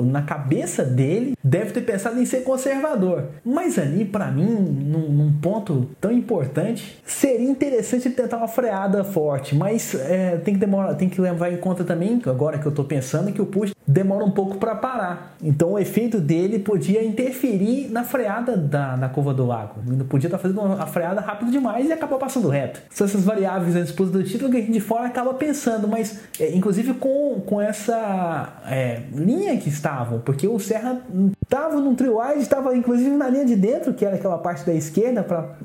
na 0.03 0.21
cabeça 0.21 0.83
dele, 0.83 1.35
deve 1.43 1.71
ter 1.71 1.81
pensado 1.81 2.19
em 2.19 2.25
ser 2.25 2.43
conservador. 2.43 3.25
Mas 3.43 3.79
ali, 3.79 4.03
para 4.03 4.29
mim, 4.31 4.45
num, 4.45 5.09
num, 5.09 5.33
ponto 5.41 5.87
tão 6.01 6.11
importante, 6.11 6.99
seria 7.05 7.49
interessante 7.49 8.09
tentar 8.09 8.37
uma 8.37 8.47
freada 8.47 9.03
forte. 9.03 9.55
Mas 9.55 9.95
é, 9.95 10.37
tem 10.37 10.53
que 10.53 10.59
demorar, 10.59 10.95
tem 10.95 11.09
que 11.09 11.21
levar 11.21 11.51
em 11.51 11.57
conta 11.57 11.83
também, 11.83 12.21
agora 12.25 12.57
que 12.57 12.65
eu 12.65 12.71
estou 12.71 12.85
pensando, 12.85 13.31
que 13.31 13.41
o 13.41 13.45
push 13.45 13.73
demora 13.87 14.25
um 14.25 14.31
pouco 14.31 14.57
para 14.57 14.75
parar. 14.75 15.35
Então, 15.41 15.73
o 15.73 15.79
efeito 15.79 16.19
dele 16.19 16.59
podia 16.59 17.03
interferir 17.03 17.89
na 17.91 18.03
freada 18.03 18.57
da, 18.75 18.97
na 18.97 19.07
curva 19.07 19.33
do 19.33 19.45
lago. 19.45 19.75
Ele 19.87 20.03
podia 20.03 20.27
estar 20.27 20.37
tá 20.37 20.41
fazendo 20.41 20.61
a 20.61 20.85
freada 20.85 21.21
rápido 21.21 21.49
demais 21.49 21.87
e 21.87 21.93
acabar 21.93 22.17
passando 22.17 22.49
reto. 22.49 22.81
São 22.89 23.07
essas 23.07 23.23
variáveis 23.23 23.73
na 23.73 23.81
disputa 23.81 24.11
do 24.11 24.23
título 24.23 24.51
que 24.51 24.57
a 24.57 24.59
gente 24.59 24.73
de 24.73 24.81
fora 24.81 25.07
acaba 25.07 25.33
pensando, 25.33 25.87
mas 25.87 26.19
é, 26.37 26.53
inclusive 26.53 26.93
com, 26.95 27.41
com 27.45 27.61
essa 27.61 28.61
é, 28.67 29.03
linha 29.13 29.55
que 29.57 29.69
estavam, 29.69 30.19
porque 30.19 30.45
o 30.45 30.59
Serra 30.59 31.01
estava 31.41 31.79
num 31.79 31.95
trio 31.95 32.19
wide, 32.19 32.41
estava 32.41 32.75
inclusive 32.75 33.11
na 33.11 33.29
linha 33.29 33.45
de 33.45 33.55
dentro, 33.55 33.93
que 33.93 34.03
era 34.03 34.15
aquela 34.15 34.37
parte 34.37 34.65
da 34.65 34.73
esquerda 34.73 35.23
pra, 35.23 35.55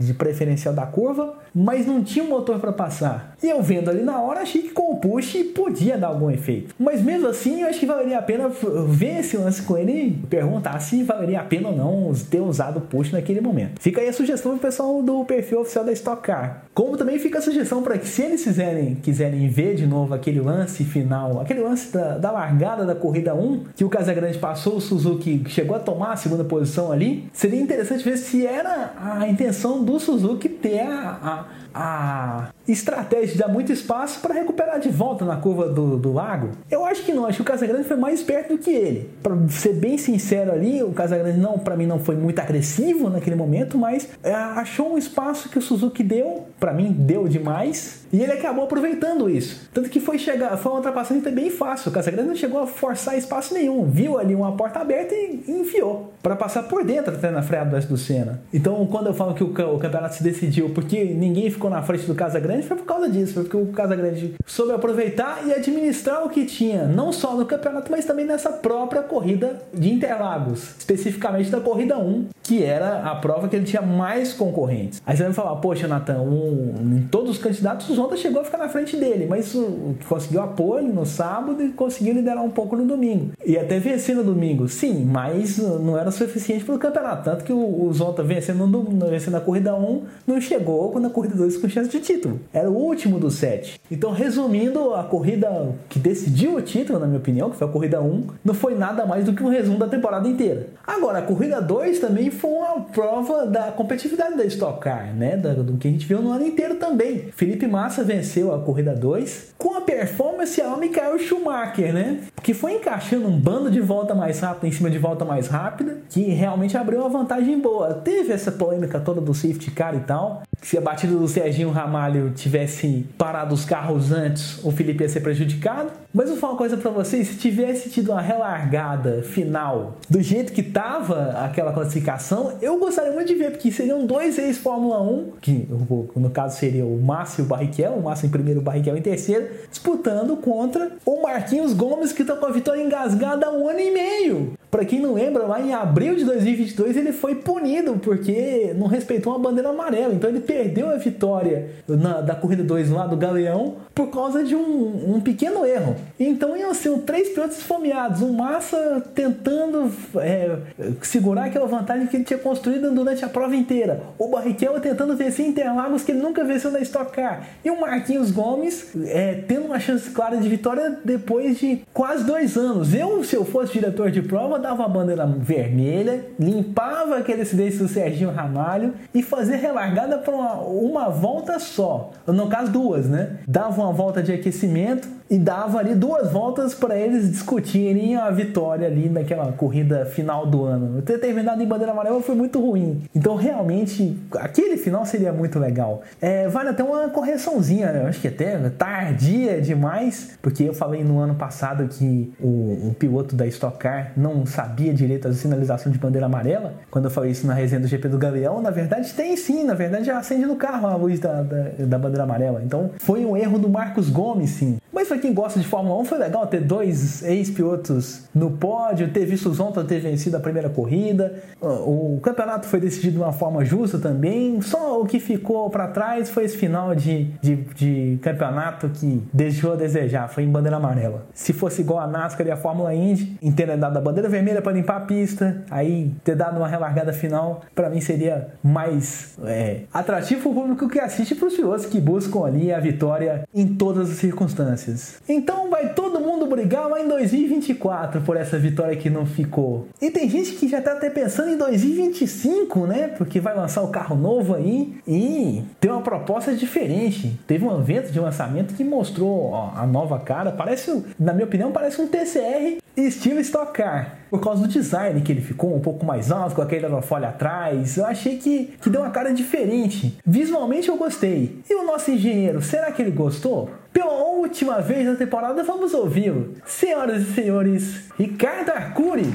de 0.00 0.12
preferencial 0.14 0.74
da 0.74 0.86
curva, 0.86 1.34
mas 1.54 1.86
não 1.86 2.02
tinha 2.02 2.24
um 2.24 2.28
motor 2.28 2.58
para 2.58 2.72
passar. 2.72 3.36
E 3.42 3.48
eu 3.48 3.62
vendo 3.62 3.88
ali 3.88 4.02
na 4.02 4.20
hora, 4.20 4.40
achei 4.40 4.62
que 4.62 4.70
com 4.70 4.92
o 4.92 4.96
push 4.96 5.36
podia 5.54 5.96
dar 5.96 6.08
algum 6.08 6.30
efeito. 6.30 6.74
Mas 6.78 7.00
mesmo 7.00 7.28
assim, 7.28 7.62
eu 7.62 7.68
acho 7.68 7.78
que 7.78 7.86
valeria 7.86 8.18
a 8.18 8.22
pena 8.22 8.48
ver 8.88 9.20
esse 9.20 9.36
lance 9.36 9.62
com 9.62 9.76
ele 9.78 10.18
perguntar 10.28 10.80
se 10.80 11.02
valeria 11.02 11.40
a 11.40 11.44
pena 11.44 11.68
ou 11.68 11.76
não 11.76 12.12
ter 12.30 12.40
usado 12.46 12.78
o 12.78 12.80
push 12.80 13.12
naquele 13.12 13.40
momento. 13.40 13.80
Fica 13.80 14.00
aí 14.00 14.08
a 14.08 14.12
sugestão 14.12 14.52
pro 14.52 14.60
pessoal 14.60 15.02
do 15.02 15.24
perfil 15.24 15.60
oficial 15.60 15.84
da 15.84 15.92
Stock 15.92 16.22
Car. 16.22 16.64
Como 16.74 16.96
também 16.96 17.18
fica 17.18 17.38
a 17.38 17.42
sugestão 17.42 17.82
para 17.82 17.98
que 17.98 18.06
se 18.06 18.22
eles 18.22 18.42
quiserem, 18.42 18.94
quiserem 18.96 19.48
ver 19.48 19.74
de 19.74 19.86
novo 19.86 20.14
aquele 20.14 20.40
lance 20.40 20.84
final, 20.84 21.40
aquele 21.40 21.60
lance 21.60 21.92
da, 21.92 22.18
da 22.18 22.30
largada 22.30 22.84
da 22.84 22.94
corrida 22.94 23.34
1, 23.34 23.64
que 23.76 23.84
o 23.84 23.88
Casagrande 23.88 24.38
passou 24.38 24.76
o 24.76 24.80
Suzuki, 24.80 25.44
chegou 25.48 25.76
a 25.76 25.80
tomar 25.80 26.12
a 26.12 26.16
segunda 26.16 26.44
posição 26.44 26.92
ali, 26.92 27.28
seria 27.32 27.60
interessante 27.60 28.04
ver 28.04 28.16
se 28.16 28.46
era 28.46 28.92
a 28.98 29.28
intenção 29.28 29.84
do 29.84 29.98
Suzuki 29.98 30.48
ter 30.48 30.80
a, 30.80 31.18
a 31.22 31.46
a 31.76 32.48
estratégia 32.68 33.28
de 33.28 33.38
dar 33.38 33.48
muito 33.48 33.72
espaço 33.72 34.20
para 34.20 34.34
recuperar 34.34 34.80
de 34.80 34.88
volta 34.88 35.24
na 35.24 35.36
curva 35.36 35.68
do, 35.68 35.96
do 35.96 36.12
lago? 36.12 36.50
Eu 36.70 36.84
acho 36.84 37.04
que 37.04 37.12
não, 37.12 37.26
acho 37.26 37.36
que 37.36 37.42
o 37.42 37.44
Casagrande 37.44 37.84
foi 37.84 37.96
mais 37.96 38.20
esperto 38.20 38.54
do 38.54 38.58
que 38.58 38.70
ele. 38.70 39.10
Para 39.22 39.36
ser 39.48 39.74
bem 39.74 39.98
sincero 39.98 40.52
ali, 40.52 40.82
o 40.82 40.92
Casagrande 40.92 41.38
não, 41.38 41.58
para 41.58 41.76
mim 41.76 41.86
não 41.86 41.98
foi 41.98 42.16
muito 42.16 42.38
agressivo 42.38 43.08
naquele 43.08 43.36
momento, 43.36 43.78
mas 43.78 44.08
é, 44.22 44.32
achou 44.32 44.94
um 44.94 44.98
espaço 44.98 45.48
que 45.48 45.58
o 45.58 45.62
Suzuki 45.62 46.02
deu, 46.02 46.46
para 46.58 46.72
mim 46.72 46.92
deu 46.92 47.28
demais, 47.28 48.05
e 48.12 48.22
ele 48.22 48.32
acabou 48.32 48.64
aproveitando 48.64 49.28
isso. 49.28 49.68
Tanto 49.72 49.88
que 49.88 50.00
foi 50.00 50.18
chegar, 50.18 50.56
foi 50.56 50.72
uma 50.72 50.78
ultrapassagem 50.78 51.22
bem 51.32 51.50
fácil. 51.50 51.90
O 51.90 51.94
Casagrande 51.94 52.28
não 52.28 52.36
chegou 52.36 52.60
a 52.60 52.66
forçar 52.66 53.16
espaço 53.16 53.54
nenhum, 53.54 53.84
viu 53.84 54.18
ali 54.18 54.34
uma 54.34 54.52
porta 54.52 54.80
aberta 54.80 55.14
e 55.14 55.44
enfiou 55.48 56.12
para 56.22 56.36
passar 56.36 56.64
por 56.64 56.84
dentro 56.84 57.14
até 57.14 57.30
na 57.30 57.42
freada 57.42 57.80
do 57.80 57.96
Senna. 57.96 58.40
Então, 58.52 58.86
quando 58.86 59.08
eu 59.08 59.14
falo 59.14 59.34
que 59.34 59.44
o, 59.44 59.48
o 59.48 59.78
campeonato 59.78 60.14
se 60.14 60.22
decidiu 60.22 60.70
porque 60.70 61.04
ninguém 61.04 61.50
ficou 61.50 61.68
na 61.68 61.82
frente 61.82 62.06
do 62.06 62.14
Casagrande, 62.14 62.66
foi 62.66 62.76
por 62.76 62.86
causa 62.86 63.08
disso, 63.08 63.34
foi 63.34 63.42
porque 63.44 63.56
o 63.56 63.66
Casagrande 63.66 64.34
soube 64.46 64.72
aproveitar 64.72 65.42
e 65.46 65.52
administrar 65.52 66.24
o 66.24 66.28
que 66.28 66.44
tinha, 66.44 66.84
não 66.84 67.12
só 67.12 67.36
no 67.36 67.44
campeonato, 67.44 67.90
mas 67.90 68.04
também 68.04 68.24
nessa 68.24 68.50
própria 68.50 69.02
corrida 69.02 69.62
de 69.72 69.90
Interlagos, 69.90 70.74
especificamente 70.78 71.50
da 71.50 71.60
corrida 71.60 71.98
1, 71.98 72.26
que 72.42 72.62
era 72.62 73.02
a 73.02 73.14
prova 73.16 73.48
que 73.48 73.56
ele 73.56 73.64
tinha 73.64 73.82
mais 73.82 74.32
concorrentes. 74.32 75.02
Aí 75.04 75.16
você 75.16 75.24
vai 75.24 75.32
falar, 75.32 75.56
poxa, 75.56 75.88
Natan, 75.88 76.20
um, 76.20 76.74
em 76.96 77.08
todos 77.08 77.32
os 77.32 77.38
candidatos 77.38 77.95
Zonta 77.96 78.16
chegou 78.16 78.42
a 78.42 78.44
ficar 78.44 78.58
na 78.58 78.68
frente 78.68 78.96
dele, 78.96 79.26
mas 79.26 79.54
uh, 79.54 79.96
conseguiu 80.08 80.42
apoio 80.42 80.92
no 80.92 81.06
sábado 81.06 81.62
e 81.62 81.70
conseguiu 81.70 82.12
liderar 82.12 82.44
um 82.44 82.50
pouco 82.50 82.76
no 82.76 82.84
domingo. 82.84 83.32
E 83.44 83.58
até 83.58 83.78
vencer 83.78 84.14
no 84.14 84.22
domingo, 84.22 84.68
sim, 84.68 85.04
mas 85.04 85.58
uh, 85.58 85.78
não 85.78 85.98
era 85.98 86.10
suficiente 86.10 86.64
para 86.64 86.74
o 86.74 86.78
campeonato. 86.78 87.24
Tanto 87.24 87.44
que 87.44 87.52
o, 87.52 87.90
Zonta 87.92 88.22
vencendo, 88.22 88.66
no, 88.66 88.84
vencendo 89.08 89.40
corrida 89.40 89.74
1 89.74 90.02
não 90.26 90.40
chegou 90.40 90.98
na 91.00 91.08
corrida 91.08 91.36
2 91.36 91.56
com 91.56 91.68
chance 91.68 91.88
de 91.88 92.00
título. 92.00 92.40
Era 92.52 92.68
o 92.68 92.76
último 92.76 93.18
dos 93.18 93.34
sete. 93.34 93.80
Então, 93.90 94.10
resumindo, 94.10 94.92
a 94.94 95.04
corrida 95.04 95.74
que 95.88 95.98
decidiu 95.98 96.56
o 96.56 96.62
título, 96.62 96.98
na 96.98 97.06
minha 97.06 97.18
opinião, 97.18 97.48
que 97.48 97.56
foi 97.56 97.66
a 97.66 97.70
corrida 97.70 98.02
1, 98.02 98.26
não 98.44 98.52
foi 98.52 98.74
nada 98.74 99.06
mais 99.06 99.24
do 99.24 99.32
que 99.32 99.42
um 99.42 99.48
resumo 99.48 99.78
da 99.78 99.86
temporada 99.86 100.28
inteira. 100.28 100.68
Agora, 100.86 101.20
a 101.20 101.22
corrida 101.22 101.60
2 101.60 102.00
também 102.00 102.30
foi 102.30 102.50
uma 102.50 102.80
prova 102.80 103.46
da 103.46 103.70
competitividade 103.72 104.36
da 104.36 104.44
Stock 104.44 104.80
Car, 104.80 105.14
né? 105.14 105.36
Do 105.36 105.76
que 105.76 105.88
a 105.88 105.90
gente 105.90 106.06
viu 106.06 106.20
no 106.20 106.32
ano 106.32 106.46
inteiro 106.46 106.74
também. 106.74 107.28
Felipe 107.32 107.66
Massa 107.66 107.85
venceu 108.04 108.54
a 108.54 108.58
corrida 108.58 108.94
2 108.94 109.54
com 109.58 109.76
a 109.76 109.80
performance 109.80 110.60
ao 110.60 110.78
Michael 110.78 111.18
Schumacher, 111.18 111.92
né? 111.92 112.20
Que 112.42 112.52
foi 112.54 112.74
encaixando 112.74 113.26
um 113.26 113.38
bando 113.38 113.70
de 113.70 113.80
volta 113.80 114.14
mais 114.14 114.40
rápida 114.40 114.66
em 114.66 114.72
cima 114.72 114.90
de 114.90 114.98
volta 114.98 115.24
mais 115.24 115.48
rápida, 115.48 115.98
que 116.08 116.22
realmente 116.22 116.76
abriu 116.76 117.00
uma 117.00 117.08
vantagem 117.08 117.58
boa. 117.60 117.94
Teve 117.94 118.32
essa 118.32 118.52
polêmica 118.52 119.00
toda 119.00 119.20
do 119.20 119.34
safety 119.34 119.70
car 119.70 119.94
e 119.94 120.00
tal. 120.00 120.42
Se 120.62 120.76
a 120.76 120.80
batida 120.80 121.14
do 121.14 121.28
Serginho 121.28 121.70
Ramalho 121.70 122.30
tivesse 122.30 123.06
parado 123.16 123.54
os 123.54 123.64
carros 123.64 124.10
antes, 124.10 124.64
o 124.64 124.70
Felipe 124.70 125.04
ia 125.04 125.08
ser 125.08 125.20
prejudicado. 125.20 125.90
Mas 126.12 126.30
vou 126.30 126.38
falar 126.38 126.54
uma 126.54 126.58
coisa 126.58 126.76
para 126.76 126.90
vocês: 126.90 127.28
se 127.28 127.36
tivesse 127.36 127.90
tido 127.90 128.12
uma 128.12 128.22
relargada 128.22 129.22
final 129.22 129.98
do 130.08 130.22
jeito 130.22 130.52
que 130.52 130.62
tava 130.62 131.32
aquela 131.44 131.72
classificação, 131.72 132.54
eu 132.62 132.78
gostaria 132.78 133.12
muito 133.12 133.28
de 133.28 133.34
ver, 133.34 133.50
porque 133.50 133.70
seriam 133.70 134.06
dois 134.06 134.38
ex-Fórmula 134.38 135.02
1, 135.02 135.32
que 135.40 135.68
no 136.16 136.30
caso 136.30 136.58
seria 136.58 136.86
o 136.86 137.00
Márcio 137.02 137.42
e 137.42 137.44
o 137.44 137.46
Barrichello, 137.46 137.75
o 137.84 138.02
Márcio 138.02 138.26
em 138.26 138.30
primeiro, 138.30 138.60
o 138.60 138.62
Barrichello 138.62 138.96
em 138.96 139.02
terceiro, 139.02 139.48
disputando 139.70 140.36
contra 140.36 140.92
o 141.04 141.22
Marquinhos 141.22 141.72
Gomes, 141.72 142.12
que 142.12 142.24
tá 142.24 142.34
com 142.34 142.46
a 142.46 142.50
vitória 142.50 142.82
engasgada 142.82 143.46
há 143.46 143.50
um 143.50 143.68
ano 143.68 143.80
e 143.80 143.90
meio. 143.90 144.52
Para 144.76 144.84
quem 144.84 145.00
não 145.00 145.14
lembra, 145.14 145.44
lá 145.46 145.58
em 145.58 145.72
abril 145.72 146.14
de 146.16 146.22
2022 146.26 146.98
ele 146.98 147.10
foi 147.10 147.34
punido 147.34 147.94
porque 147.94 148.74
não 148.76 148.86
respeitou 148.86 149.32
uma 149.32 149.38
bandeira 149.38 149.70
amarela. 149.70 150.12
Então 150.12 150.28
ele 150.28 150.40
perdeu 150.40 150.90
a 150.90 150.96
vitória 150.96 151.70
na, 151.88 152.20
da 152.20 152.34
corrida 152.34 152.62
2 152.62 152.90
lá 152.90 153.06
do 153.06 153.16
Galeão 153.16 153.76
por 153.94 154.10
causa 154.10 154.44
de 154.44 154.54
um, 154.54 155.14
um 155.14 155.20
pequeno 155.22 155.64
erro. 155.64 155.96
Então 156.20 156.54
iam 156.54 156.74
ser 156.74 156.94
três 156.98 157.30
pilotos 157.30 157.56
esfomeados. 157.56 158.20
Um 158.20 158.34
Massa 158.34 159.02
tentando 159.14 159.90
é, 160.16 160.58
segurar 161.00 161.46
aquela 161.46 161.66
vantagem 161.66 162.06
que 162.06 162.14
ele 162.14 162.24
tinha 162.24 162.38
construído 162.38 162.90
durante 162.94 163.24
a 163.24 163.28
prova 163.30 163.56
inteira. 163.56 164.02
O 164.18 164.28
Barrichello 164.28 164.78
tentando 164.78 165.16
vencer 165.16 165.46
Interlagos 165.46 166.02
que 166.02 166.12
ele 166.12 166.20
nunca 166.20 166.44
venceu 166.44 166.70
na 166.70 166.80
Stock 166.80 167.12
Car. 167.12 167.48
E 167.64 167.70
o 167.70 167.80
Marquinhos 167.80 168.30
Gomes 168.30 168.90
é, 169.06 169.42
tendo 169.48 169.64
uma 169.64 169.80
chance 169.80 170.10
clara 170.10 170.36
de 170.36 170.46
vitória 170.46 170.98
depois 171.02 171.58
de 171.58 171.80
quase 171.94 172.24
dois 172.24 172.58
anos. 172.58 172.92
Eu, 172.92 173.24
se 173.24 173.34
eu 173.34 173.46
fosse 173.46 173.72
diretor 173.72 174.10
de 174.10 174.20
prova, 174.20 174.65
dava 174.66 174.88
bandeira 174.88 175.24
vermelha, 175.26 176.26
limpava 176.38 177.18
aquele 177.18 177.42
acidente 177.42 177.76
do 177.76 177.86
Serginho 177.86 178.32
Ramalho 178.32 178.94
e 179.14 179.22
fazia 179.22 179.56
relargada 179.56 180.18
para 180.18 180.34
uma, 180.34 180.54
uma 180.54 181.08
volta 181.08 181.58
só. 181.60 182.10
No 182.26 182.48
caso, 182.48 182.72
duas, 182.72 183.08
né? 183.08 183.38
Dava 183.46 183.80
uma 183.80 183.92
volta 183.92 184.20
de 184.22 184.32
aquecimento 184.32 185.08
e 185.30 185.38
dava 185.38 185.78
ali 185.78 185.94
duas 185.94 186.30
voltas 186.30 186.74
para 186.74 186.96
eles 186.96 187.30
discutirem 187.30 188.16
a 188.16 188.30
vitória 188.30 188.86
ali 188.86 189.08
naquela 189.08 189.52
corrida 189.52 190.06
final 190.06 190.46
do 190.46 190.64
ano. 190.64 191.02
Ter 191.02 191.18
terminado 191.18 191.62
em 191.62 191.66
bandeira 191.66 191.92
amarela 191.92 192.22
foi 192.22 192.34
muito 192.34 192.60
ruim. 192.60 193.02
Então, 193.14 193.34
realmente, 193.36 194.16
aquele 194.38 194.76
final 194.76 195.04
seria 195.04 195.32
muito 195.32 195.58
legal. 195.58 196.02
É, 196.20 196.48
vale 196.48 196.70
até 196.70 196.82
uma 196.82 197.08
correçãozinha, 197.08 197.88
eu 197.88 198.06
acho 198.06 198.20
que 198.20 198.28
até 198.28 198.56
tardia 198.70 199.60
demais, 199.60 200.38
porque 200.40 200.64
eu 200.64 200.74
falei 200.74 201.02
no 201.02 201.18
ano 201.18 201.34
passado 201.34 201.86
que 201.88 202.32
o, 202.40 202.88
o 202.88 202.96
piloto 202.98 203.34
da 203.34 203.46
Stock 203.46 203.78
Car 203.78 204.12
não 204.16 204.46
sabia 204.46 204.92
direito 204.94 205.28
a 205.28 205.32
sinalização 205.32 205.90
de 205.90 205.98
bandeira 205.98 206.26
amarela. 206.26 206.74
Quando 206.90 207.06
eu 207.06 207.10
falei 207.10 207.30
isso 207.30 207.46
na 207.46 207.54
resenha 207.54 207.80
do 207.80 207.88
GP 207.88 208.08
do 208.08 208.18
Galeão, 208.18 208.60
na 208.60 208.70
verdade 208.70 209.12
tem 209.14 209.36
sim, 209.36 209.64
na 209.64 209.74
verdade 209.74 210.10
acende 210.10 210.46
no 210.46 210.56
carro 210.56 210.86
a 210.86 210.96
luz 210.96 211.18
da, 211.18 211.42
da, 211.42 211.62
da 211.78 211.98
bandeira 211.98 212.24
amarela. 212.24 212.62
Então, 212.64 212.90
foi 212.98 213.24
um 213.24 213.36
erro 213.36 213.58
do 213.58 213.68
Marcos 213.68 214.08
Gomes, 214.08 214.50
sim. 214.50 214.78
Mas 214.92 215.08
para 215.16 215.22
quem 215.22 215.32
gosta 215.32 215.58
de 215.58 215.66
Fórmula 215.66 215.98
1, 216.02 216.04
foi 216.04 216.18
legal 216.18 216.46
ter 216.46 216.60
dois 216.60 217.22
ex-pilotos 217.22 218.24
no 218.34 218.50
pódio, 218.50 219.10
ter 219.10 219.24
visto 219.24 219.48
o 219.48 219.54
Zonta 219.54 219.82
ter 219.82 219.98
vencido 219.98 220.36
a 220.36 220.40
primeira 220.40 220.68
corrida. 220.68 221.42
O 221.60 222.20
campeonato 222.22 222.66
foi 222.66 222.78
decidido 222.78 223.12
de 223.12 223.22
uma 223.22 223.32
forma 223.32 223.64
justa 223.64 223.98
também. 223.98 224.60
Só 224.60 225.00
o 225.00 225.06
que 225.06 225.18
ficou 225.18 225.70
para 225.70 225.88
trás 225.88 226.28
foi 226.28 226.44
esse 226.44 226.56
final 226.56 226.94
de, 226.94 227.24
de, 227.40 227.56
de, 227.56 228.18
campeonato 228.20 228.90
que 228.90 229.22
deixou 229.32 229.72
a 229.72 229.76
desejar, 229.76 230.28
foi 230.28 230.42
em 230.42 230.50
bandeira 230.50 230.76
amarela. 230.76 231.24
Se 231.32 231.54
fosse 231.54 231.80
igual 231.80 232.00
a 232.00 232.06
NASCAR 232.06 232.46
e 232.46 232.50
a 232.50 232.56
Fórmula 232.56 232.94
Indy, 232.94 233.38
ter 233.56 233.74
dado 233.76 233.96
a 233.96 234.00
bandeira 234.00 234.28
vermelha 234.28 234.60
para 234.60 234.72
limpar 234.72 234.98
a 234.98 235.00
pista, 235.00 235.64
aí 235.70 236.12
ter 236.22 236.36
dado 236.36 236.58
uma 236.58 236.68
relargada 236.68 237.12
final, 237.12 237.62
para 237.74 237.88
mim 237.88 238.02
seria 238.02 238.48
mais 238.62 239.34
é, 239.44 239.80
atrativo 239.92 240.50
o 240.50 240.54
público 240.54 240.88
que 240.88 241.00
assiste 241.00 241.34
para 241.34 241.48
os 241.48 241.54
pilotos 241.54 241.86
que 241.86 241.98
buscam 242.00 242.44
ali 242.44 242.70
a 242.70 242.78
vitória 242.78 243.44
em 243.54 243.66
todas 243.66 244.10
as 244.10 244.16
circunstâncias. 244.18 245.05
Então 245.28 245.70
vai 245.70 245.92
todo 245.94 246.20
mundo 246.20 246.46
brigar 246.46 246.88
lá 246.88 247.00
em 247.00 247.08
2024 247.08 248.20
por 248.20 248.36
essa 248.36 248.58
vitória 248.58 248.96
que 248.96 249.10
não 249.10 249.26
ficou. 249.26 249.88
E 250.00 250.10
tem 250.10 250.28
gente 250.28 250.52
que 250.52 250.68
já 250.68 250.80
tá 250.80 250.92
até 250.92 251.10
pensando 251.10 251.50
em 251.50 251.56
2025, 251.56 252.86
né? 252.86 253.08
Porque 253.08 253.40
vai 253.40 253.56
lançar 253.56 253.82
o 253.82 253.88
carro 253.88 254.16
novo 254.16 254.54
aí 254.54 254.94
e 255.06 255.62
tem 255.80 255.90
uma 255.90 256.02
proposta 256.02 256.54
diferente. 256.54 257.38
Teve 257.46 257.64
um 257.64 257.78
evento 257.78 258.12
de 258.12 258.20
lançamento 258.20 258.74
que 258.74 258.84
mostrou 258.84 259.50
ó, 259.50 259.72
a 259.76 259.86
nova 259.86 260.18
cara. 260.18 260.52
Parece, 260.52 261.04
na 261.18 261.32
minha 261.32 261.46
opinião, 261.46 261.72
parece 261.72 262.00
um 262.00 262.06
TCR 262.06 262.78
estilo 262.96 263.40
Stock 263.40 263.72
Car. 263.72 264.18
Por 264.30 264.40
causa 264.40 264.62
do 264.62 264.68
design 264.68 265.20
que 265.20 265.32
ele 265.32 265.40
ficou 265.40 265.74
um 265.74 265.80
pouco 265.80 266.04
mais 266.04 266.32
alto, 266.32 266.54
com 266.54 266.62
aquele 266.62 266.86
aerofólio 266.86 267.28
atrás. 267.28 267.96
Eu 267.96 268.06
achei 268.06 268.38
que, 268.38 268.76
que 268.80 268.90
deu 268.90 269.02
uma 269.02 269.10
cara 269.10 269.32
diferente. 269.32 270.18
Visualmente 270.24 270.88
eu 270.88 270.96
gostei. 270.96 271.60
E 271.68 271.74
o 271.74 271.84
nosso 271.84 272.10
engenheiro, 272.10 272.60
será 272.62 272.90
que 272.90 273.02
ele 273.02 273.10
gostou? 273.10 273.70
Pela 273.92 274.12
última 274.12 274.80
vez 274.80 275.06
na 275.06 275.14
temporada, 275.14 275.62
vamos 275.62 275.94
ouvi-lo. 275.94 276.54
Senhoras 276.64 277.22
e 277.22 277.34
senhores, 277.34 278.10
Ricardo 278.18 278.70
Arcuri. 278.70 279.32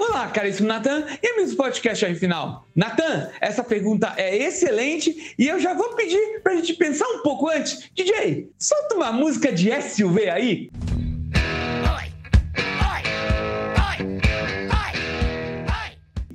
Olá, 0.00 0.28
caríssimo 0.28 0.66
Natan 0.66 1.04
e 1.22 1.26
amigos 1.28 1.50
do 1.50 1.58
podcast 1.58 2.06
aí 2.06 2.14
final. 2.14 2.66
Natan, 2.74 3.30
essa 3.38 3.62
pergunta 3.62 4.14
é 4.16 4.34
excelente 4.34 5.34
e 5.38 5.46
eu 5.46 5.60
já 5.60 5.74
vou 5.74 5.94
pedir 5.94 6.40
pra 6.42 6.56
gente 6.56 6.72
pensar 6.72 7.06
um 7.06 7.22
pouco 7.22 7.50
antes. 7.50 7.90
DJ, 7.94 8.48
solta 8.58 8.94
uma 8.94 9.12
música 9.12 9.52
de 9.52 9.70
SUV 9.70 10.30
aí. 10.30 10.70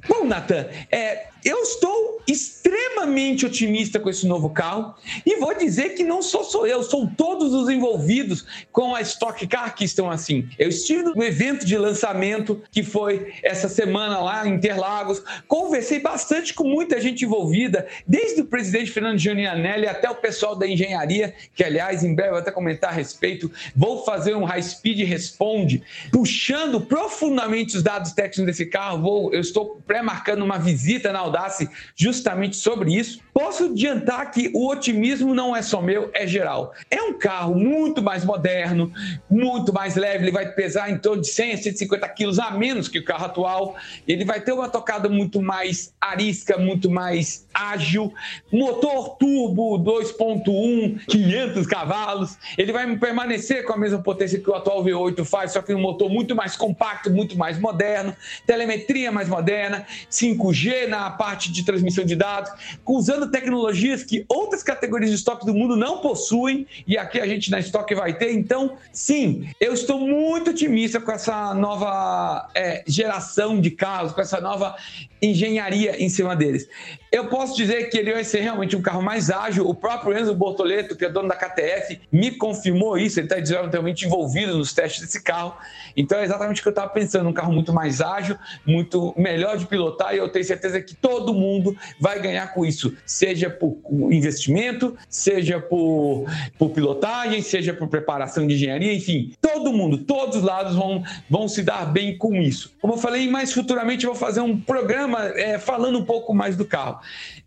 Bom, 0.07 0.25
Natan, 0.25 0.67
é, 0.91 1.25
eu 1.45 1.59
estou 1.59 2.21
extremamente 2.27 3.45
otimista 3.45 3.99
com 3.99 4.09
esse 4.09 4.25
novo 4.25 4.49
carro 4.49 4.95
e 5.23 5.35
vou 5.35 5.55
dizer 5.55 5.89
que 5.89 6.03
não 6.03 6.23
sou 6.23 6.43
só 6.43 6.65
eu, 6.65 6.81
são 6.81 7.05
todos 7.05 7.53
os 7.53 7.69
envolvidos 7.69 8.47
com 8.71 8.95
a 8.95 9.01
Stock 9.01 9.45
Car 9.45 9.75
que 9.75 9.85
estão 9.85 10.09
assim. 10.09 10.49
Eu 10.57 10.69
estive 10.69 11.03
no 11.03 11.23
evento 11.23 11.63
de 11.63 11.77
lançamento 11.77 12.63
que 12.71 12.81
foi 12.81 13.31
essa 13.43 13.69
semana 13.69 14.19
lá 14.19 14.47
em 14.47 14.55
Interlagos, 14.55 15.21
conversei 15.47 15.99
bastante 15.99 16.51
com 16.51 16.63
muita 16.63 16.99
gente 16.99 17.25
envolvida, 17.25 17.85
desde 18.07 18.41
o 18.41 18.45
presidente 18.45 18.89
Fernando 18.89 19.19
Giulianelli 19.19 19.87
até 19.87 20.09
o 20.09 20.15
pessoal 20.15 20.55
da 20.55 20.67
engenharia, 20.67 21.35
que 21.53 21.63
aliás 21.63 22.03
em 22.03 22.15
breve 22.15 22.29
eu 22.29 22.33
vou 22.33 22.41
até 22.41 22.51
comentar 22.51 22.89
a 22.89 22.93
respeito. 22.93 23.51
Vou 23.75 24.03
fazer 24.03 24.35
um 24.35 24.45
High 24.45 24.63
Speed 24.63 25.07
Responde, 25.07 25.83
puxando 26.11 26.81
profundamente 26.81 27.77
os 27.77 27.83
dados 27.83 28.13
técnicos 28.13 28.45
desse 28.45 28.65
carro. 28.65 29.01
Vou, 29.01 29.33
eu 29.33 29.41
estou 29.41 29.81
pré-marcando 29.85 30.43
uma 30.43 30.57
visita 30.57 31.11
na 31.11 31.19
Audace 31.35 31.69
justamente 31.95 32.55
sobre 32.55 32.95
isso. 32.95 33.19
Posso 33.37 33.65
adiantar 33.65 34.31
que 34.31 34.49
o 34.53 34.69
otimismo 34.69 35.35
não 35.35 35.53
é 35.53 35.61
só 35.61 35.81
meu, 35.81 36.09
é 36.13 36.25
geral. 36.25 36.73
É 36.89 37.01
um 37.01 37.19
carro 37.19 37.53
muito 37.53 38.01
mais 38.01 38.23
moderno, 38.23 38.89
muito 39.29 39.73
mais 39.73 39.97
leve, 39.97 40.23
ele 40.23 40.31
vai 40.31 40.53
pesar 40.53 40.89
em 40.89 40.97
torno 40.97 41.21
de 41.21 41.27
100 41.27 41.57
150 41.57 42.07
quilos 42.09 42.39
a 42.39 42.51
menos 42.51 42.87
que 42.87 42.97
o 42.97 43.03
carro 43.03 43.25
atual. 43.25 43.75
Ele 44.07 44.23
vai 44.23 44.39
ter 44.39 44.53
uma 44.53 44.69
tocada 44.69 45.09
muito 45.09 45.41
mais 45.41 45.93
arisca, 45.99 46.57
muito 46.57 46.89
mais 46.89 47.45
ágil, 47.53 48.13
motor 48.49 49.17
turbo 49.17 49.79
2.1, 49.79 51.05
500 51.05 51.67
cavalos. 51.67 52.37
Ele 52.57 52.71
vai 52.71 52.95
permanecer 52.95 53.65
com 53.65 53.73
a 53.73 53.77
mesma 53.77 54.01
potência 54.01 54.39
que 54.39 54.49
o 54.49 54.55
atual 54.55 54.81
V8 54.81 55.25
faz, 55.25 55.51
só 55.51 55.61
que 55.61 55.73
um 55.73 55.81
motor 55.81 56.09
muito 56.09 56.33
mais 56.37 56.55
compacto, 56.55 57.11
muito 57.11 57.37
mais 57.37 57.59
moderno, 57.59 58.15
telemetria 58.47 59.11
mais 59.11 59.27
moderna, 59.27 59.85
5G 60.09 60.87
na 60.87 61.09
parte 61.09 61.51
de 61.51 61.65
transmissão 61.65 62.05
de 62.05 62.15
dados, 62.15 62.49
usando 62.87 63.24
tecnologias 63.29 64.03
que 64.03 64.25
outras 64.27 64.63
categorias 64.63 65.09
de 65.09 65.17
estoque 65.17 65.45
do 65.45 65.53
mundo 65.53 65.75
não 65.75 65.99
possuem 65.99 66.67
e 66.87 66.97
aqui 66.97 67.19
a 67.19 67.27
gente 67.27 67.51
na 67.51 67.59
estoque 67.59 67.95
vai 67.95 68.17
ter. 68.17 68.33
Então, 68.33 68.77
sim, 68.91 69.49
eu 69.59 69.73
estou 69.73 69.99
muito 69.99 70.51
otimista 70.51 70.99
com 70.99 71.11
essa 71.11 71.53
nova 71.53 72.49
é, 72.53 72.83
geração 72.87 73.59
de 73.59 73.71
carros, 73.71 74.11
com 74.11 74.21
essa 74.21 74.39
nova 74.39 74.75
engenharia 75.21 76.01
em 76.03 76.09
cima 76.09 76.35
deles. 76.35 76.67
Eu 77.11 77.27
posso 77.29 77.55
dizer 77.55 77.89
que 77.89 77.97
ele 77.97 78.11
vai 78.13 78.23
ser 78.23 78.41
realmente 78.41 78.75
um 78.75 78.81
carro 78.81 79.01
mais 79.01 79.29
ágil. 79.29 79.67
O 79.67 79.73
próprio 79.73 80.17
Enzo 80.17 80.35
Bortoleto, 80.35 80.95
que 80.95 81.05
é 81.05 81.09
dono 81.09 81.29
da 81.29 81.35
KTF, 81.35 82.01
me 82.11 82.31
confirmou 82.31 82.97
isso. 82.97 83.19
Ele 83.19 83.27
está 83.27 83.39
diretamente 83.39 84.05
envolvido 84.05 84.57
nos 84.57 84.73
testes 84.73 85.01
desse 85.01 85.23
carro. 85.23 85.55
Então 85.95 86.19
é 86.19 86.25
exatamente 86.25 86.59
o 86.59 86.61
que 86.61 86.67
eu 86.67 86.71
estava 86.71 86.89
pensando: 86.89 87.29
um 87.29 87.33
carro 87.33 87.53
muito 87.53 87.71
mais 87.71 88.01
ágil, 88.01 88.37
muito 88.65 89.13
melhor 89.15 89.57
de 89.57 89.65
pilotar. 89.65 90.13
E 90.13 90.17
eu 90.17 90.27
tenho 90.27 90.43
certeza 90.43 90.81
que 90.81 90.93
todo 90.93 91.33
mundo 91.33 91.75
vai 91.99 92.21
ganhar 92.21 92.53
com 92.53 92.65
isso, 92.65 92.93
seja 93.15 93.49
por 93.49 93.77
investimento, 94.11 94.93
seja 95.09 95.57
por, 95.57 96.25
por 96.57 96.71
pilotagem, 96.71 97.41
seja 97.41 97.73
por 97.73 97.87
preparação 97.87 98.45
de 98.45 98.55
engenharia, 98.55 98.93
enfim, 98.93 99.31
todo 99.39 99.71
mundo, 99.71 99.99
todos 99.99 100.37
os 100.37 100.43
lados 100.43 100.75
vão, 100.75 101.01
vão 101.29 101.47
se 101.47 101.63
dar 101.63 101.85
bem 101.85 102.17
com 102.17 102.35
isso. 102.35 102.73
Como 102.81 102.95
eu 102.95 102.97
falei, 102.97 103.29
mais 103.29 103.53
futuramente 103.53 104.05
eu 104.05 104.11
vou 104.11 104.19
fazer 104.19 104.41
um 104.41 104.59
programa 104.59 105.23
é, 105.29 105.57
falando 105.57 105.97
um 105.97 106.03
pouco 106.03 106.33
mais 106.33 106.57
do 106.57 106.65
carro. 106.65 106.99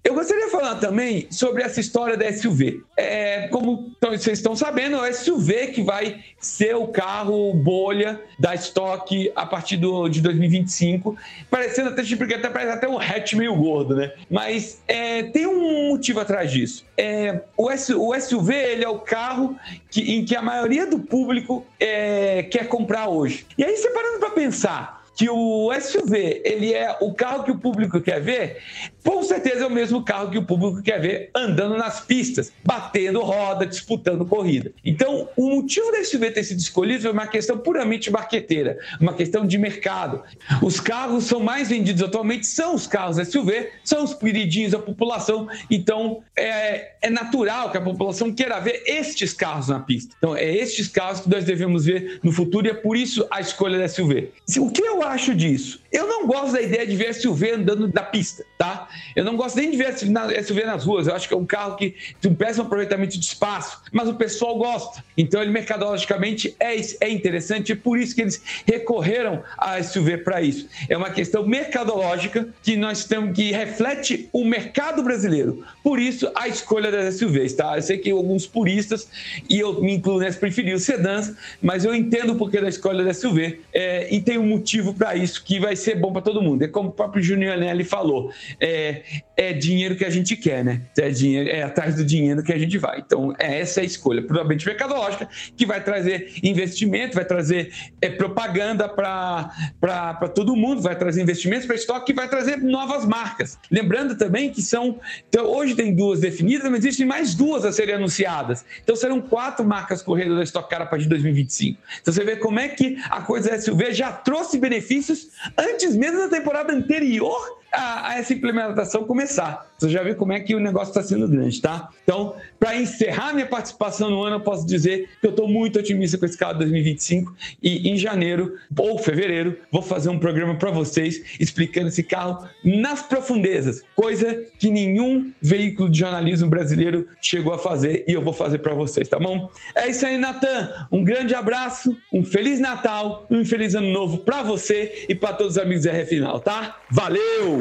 Eu 0.09 0.15
gostaria 0.15 0.47
de 0.47 0.51
falar 0.51 0.77
também 0.77 1.27
sobre 1.31 1.63
essa 1.63 1.81
história 1.81 2.17
da 2.17 2.33
SUV. 2.33 2.83
É, 2.97 3.47
como 3.49 3.93
vocês 4.01 4.39
estão 4.39 4.57
sabendo, 4.57 4.97
é 4.97 5.11
o 5.11 5.15
SUV 5.15 5.67
que 5.67 5.83
vai 5.83 6.25
ser 6.41 6.75
o 6.75 6.87
carro 6.87 7.53
bolha 7.53 8.19
da 8.39 8.55
estoque 8.55 9.31
a 9.37 9.45
partir 9.45 9.77
do, 9.77 10.09
de 10.09 10.23
2025, 10.23 11.15
parecendo 11.51 11.91
até 11.91 12.49
parece 12.49 12.73
até 12.73 12.89
um 12.89 12.99
hatch 12.99 13.35
meio 13.35 13.55
gordo, 13.55 13.95
né? 13.95 14.15
Mas 14.31 14.83
é, 14.89 15.25
tem 15.25 15.47
um 15.47 15.91
motivo 15.91 16.21
atrás 16.21 16.51
disso. 16.51 16.87
É, 16.97 17.43
o, 17.55 17.67
o, 17.69 18.19
SUV 18.19 18.55
ele 18.55 18.85
é 18.85 18.89
o 18.89 19.01
carro 19.01 19.59
que, 19.91 20.01
em 20.01 20.25
que 20.25 20.35
a 20.35 20.41
maioria 20.41 20.87
do 20.87 21.01
público 21.01 21.67
é, 21.79 22.45
quer 22.45 22.67
comprar 22.67 23.11
hoje. 23.11 23.47
E 23.59 23.63
aí, 23.63 23.77
separando 23.77 24.21
para 24.21 24.31
pensar, 24.31 24.99
que 25.19 25.29
o 25.29 25.73
SUV 25.81 26.43
ele 26.45 26.73
é 26.73 26.97
o 27.01 27.13
carro 27.13 27.43
que 27.43 27.51
o 27.51 27.59
público 27.59 28.01
quer 28.01 28.21
ver, 28.21 28.63
com 29.05 29.23
certeza 29.23 29.65
é 29.65 29.67
o 29.67 29.71
mesmo 29.71 30.03
carro 30.03 30.31
que 30.31 30.39
o 30.39 30.45
público 30.45 30.83
quer 30.83 31.01
ver 31.01 31.31
andando 31.35 31.77
nas 31.77 32.01
pistas, 32.01 32.53
batendo 32.65 33.21
roda, 33.21 33.67
disputando 33.67 34.25
corrida. 34.25 34.73
Então, 34.85 35.29
o 35.37 35.57
motivo 35.57 35.91
do 35.91 36.05
SUV 36.05 36.31
ter 36.31 36.45
sido 36.45 36.59
escolhido 36.59 37.09
é 37.09 37.11
uma 37.11 37.27
questão 37.27 37.59
puramente 37.59 38.11
marqueteira, 38.11 38.79
uma 39.01 39.13
questão 39.13 39.47
de 39.47 39.59
mercado. 39.59 40.23
Os 40.63 40.81
carros 40.81 41.25
são 41.25 41.41
mais 41.41 41.69
vendidos 41.69 42.03
atualmente 42.03 42.47
são 42.47 42.75
os 42.75 42.87
carros 42.87 43.17
SUV, 43.29 43.71
são 43.85 44.05
os 44.05 44.15
queridinhos 44.15 44.73
da 44.73 44.79
população, 44.79 45.49
então 45.71 46.23
é, 46.37 46.93
é 47.03 47.11
natural 47.11 47.71
que 47.71 47.79
a 47.79 47.81
população 47.81 48.33
queira 48.33 48.59
ver 48.61 48.83
estes 48.87 49.33
carros 49.33 49.69
na 49.69 49.81
pista. 49.81 50.15
Então, 50.19 50.37
é 50.37 50.51
estes 50.51 50.89
carros 50.89 51.21
que 51.21 51.31
nós 51.31 51.45
devemos 51.45 51.85
ver 51.85 52.21
no 52.23 52.33
futuro 52.33 52.67
e 52.67 52.71
é 52.71 52.75
por 52.75 52.97
isso 52.97 53.27
a 53.31 53.41
escolha 53.41 53.79
do 53.79 53.93
SUV. 53.93 54.31
O 54.59 54.71
que 54.71 54.83
eu 54.83 55.03
acho 55.03 55.35
disso? 55.35 55.81
Eu 55.91 56.07
não 56.07 56.27
gosto 56.27 56.53
da 56.53 56.61
ideia 56.61 56.87
de 56.87 56.95
ver 56.95 57.15
SUV 57.15 57.53
andando 57.53 57.91
na 57.93 58.03
pista, 58.03 58.45
tá? 58.59 58.89
Eu 59.17 59.25
não 59.25 59.37
gosto 59.37 59.57
nem 59.57 59.71
de 59.71 59.77
ver 59.77 59.97
SUV 59.97 60.65
nas 60.65 60.85
ruas. 60.85 61.07
Eu 61.07 61.15
acho 61.15 61.27
que 61.27 61.33
é 61.33 61.37
um 61.37 61.47
carro 61.47 61.77
que 61.77 61.95
tem 62.21 62.31
um 62.31 62.35
péssimo 62.35 62.67
aproveitamento 62.67 63.19
de 63.19 63.25
espaço, 63.25 63.83
mas 63.91 64.07
o 64.07 64.15
pessoal 64.15 64.57
gosta. 64.59 65.03
Então, 65.17 65.41
ele 65.41 65.51
mercadologicamente 65.51 66.55
é, 66.61 66.77
é 67.01 67.11
interessante 67.11 67.73
é 67.73 67.75
por 67.75 67.99
isso 67.99 68.15
que 68.15 68.21
eles 68.21 68.43
recorreram 68.67 69.43
a 69.57 69.83
SUV 69.83 70.19
para 70.19 70.43
isso. 70.43 70.69
É 70.91 70.97
uma 70.97 71.11
questão 71.11 71.47
mercadológica 71.47 72.49
que 72.63 72.77
nós 72.77 73.05
temos 73.05 73.35
que 73.35 73.51
reflete 73.51 74.29
o 74.33 74.45
mercado 74.45 75.03
brasileiro. 75.03 75.65
Por 75.83 75.99
isso, 75.99 76.31
a 76.35 76.49
escolha 76.49 76.91
das 76.91 77.15
SUVs, 77.15 77.55
tá? 77.55 77.77
Eu 77.77 77.83
sei 77.83 77.97
que 77.97 78.11
alguns 78.11 78.47
puristas, 78.47 79.09
e 79.49 79.59
eu 79.59 79.81
me 79.81 79.95
incluo 79.95 80.19
nessa, 80.19 80.39
preferiam 80.39 80.79
sedãs, 80.79 81.33
mas 81.63 81.85
eu 81.85 81.95
entendo 81.95 82.35
o 82.35 82.37
porquê 82.37 82.61
da 82.61 82.69
escolha 82.69 83.03
da 83.03 83.15
SUV 83.15 83.61
é, 83.73 84.15
e 84.15 84.21
tem 84.21 84.37
um 84.37 84.47
motivo 84.47 84.93
para 84.93 85.17
isso 85.17 85.43
que 85.43 85.59
vai 85.59 85.78
ser 85.79 85.95
bom 85.95 86.13
para 86.13 86.23
todo 86.23 86.43
mundo. 86.43 86.63
É 86.63 86.69
como 86.69 86.91
o 86.91 86.93
próprio 86.93 87.23
Junior 87.23 87.57
Nelly 87.57 87.85
falou, 87.85 88.33
é, 88.61 89.03
é 89.37 89.53
dinheiro 89.53 89.97
que 89.97 90.05
a 90.05 90.11
gente 90.11 90.37
quer, 90.37 90.65
né? 90.65 90.83
É, 90.99 91.09
dinheiro, 91.11 91.49
é 91.49 91.63
atrás 91.63 91.95
do 91.95 92.05
dinheiro 92.05 92.43
que 92.43 92.53
a 92.53 92.59
gente 92.59 92.77
vai. 92.77 92.99
Então, 92.99 93.35
é 93.39 93.61
essa 93.61 93.81
é 93.81 93.83
a 93.83 93.87
escolha, 93.87 94.23
provavelmente 94.23 94.67
mercadológica, 94.67 95.29
que 95.57 95.65
vai 95.65 95.83
trazer 95.83 96.35
investimento, 96.43 97.15
vai 97.15 97.25
trazer 97.25 97.73
é, 98.01 98.11
propaganda 98.11 98.89
para 98.89 100.29
todo 100.35 100.57
mundo, 100.57 100.83
vai 100.83 100.97
trazer 100.97 101.23
investimentos 101.23 101.67
para 101.67 101.77
estoque 101.77 102.13
e 102.13 102.15
vai 102.15 102.29
trazer 102.29 102.59
novas 102.59 103.07
marcas. 103.07 103.59
Lembrando 103.71 104.17
também 104.17 104.51
que 104.51 104.61
são. 104.61 104.99
Então, 105.29 105.47
hoje 105.47 105.75
tem 105.75 105.95
duas 105.95 106.21
definidas, 106.21 106.71
mas 106.71 106.81
existem 106.81 107.07
mais 107.07 107.35
duas 107.35 107.65
a 107.65 107.73
serem 107.73 107.95
anunciadas. 107.95 108.65
Então, 108.83 108.97
serão 108.97 109.21
quatro 109.21 109.65
marcas 109.65 110.03
correndo 110.03 110.37
da 110.37 110.43
Stock 110.43 110.69
Car 110.69 110.83
a 110.83 110.87
partir 110.87 111.05
de 111.05 111.11
2025. 111.11 111.81
Então, 112.01 112.13
você 112.13 112.25
vê 112.25 112.37
como 112.37 112.59
é 112.59 112.69
que 112.69 112.99
a 113.09 113.21
coisa 113.21 113.59
SUV 113.61 113.93
já 113.93 114.13
trouxe 114.13 114.59
benefícios 114.59 115.29
antes 115.57 115.68
mesmo 115.97 116.21
da 116.21 116.29
temporada 116.29 116.73
anterior 116.73 117.58
a, 117.73 118.19
essa 118.19 118.33
implementação 118.33 119.05
começar. 119.05 119.67
Você 119.79 119.91
já 119.91 120.03
viu 120.03 120.17
como 120.17 120.33
é 120.33 120.41
que 120.41 120.55
o 120.55 120.61
negócio 120.61 120.91
está 120.91 121.03
sendo 121.03 121.29
grande, 121.29 121.61
tá? 121.61 121.89
Então, 122.03 122.35
para 122.59 122.77
encerrar 122.77 123.33
minha 123.33 123.47
participação 123.47 124.11
no 124.11 124.23
ano, 124.23 124.37
eu 124.37 124.41
posso 124.41 124.67
dizer 124.67 125.09
que 125.21 125.27
eu 125.27 125.31
estou 125.31 125.47
muito 125.47 125.79
otimista 125.79 126.19
com 126.19 126.25
esse 126.25 126.37
carro 126.37 126.59
2025 126.59 127.33
e 127.63 127.89
em 127.89 127.97
janeiro 127.97 128.57
ou 128.77 128.99
fevereiro 128.99 129.57
vou 129.71 129.83
fazer 129.83 130.09
um 130.09 130.19
programa 130.19 130.57
para 130.57 130.71
vocês 130.71 131.23
explicando 131.39 131.89
esse 131.89 132.03
carro 132.03 132.49
nas 132.65 133.03
profundezas, 133.03 133.83
coisa 133.95 134.45
que 134.59 134.71
nenhum 134.71 135.33
veículo 135.41 135.89
de 135.89 136.01
jornalismo 136.01 136.49
brasileiro 136.49 137.07
chegou 137.21 137.53
a 137.53 137.59
fazer 137.59 138.05
e 138.09 138.13
eu 138.13 138.23
vou 138.23 138.33
fazer 138.33 138.59
para 138.59 138.75
vocês, 138.75 139.09
tá 139.09 139.19
bom? 139.19 139.49
É 139.75 139.89
isso 139.89 140.05
aí, 140.05 140.19
Natan. 140.19 140.89
Um 140.91 141.05
grande 141.05 141.35
abraço, 141.35 141.97
um 142.13 142.25
feliz 142.25 142.59
Natal, 142.59 143.27
um 143.31 143.45
feliz 143.45 143.75
ano 143.75 143.93
novo 143.93 144.19
para 144.19 144.43
você 144.43 145.07
e 145.09 145.15
para 145.15 145.35
todos 145.35 145.53
os 145.53 145.59
amigos 145.59 145.85
da 145.85 145.93
RF 145.93 146.09
Final, 146.09 146.41
tá? 146.41 146.81
Valeu! 146.91 147.58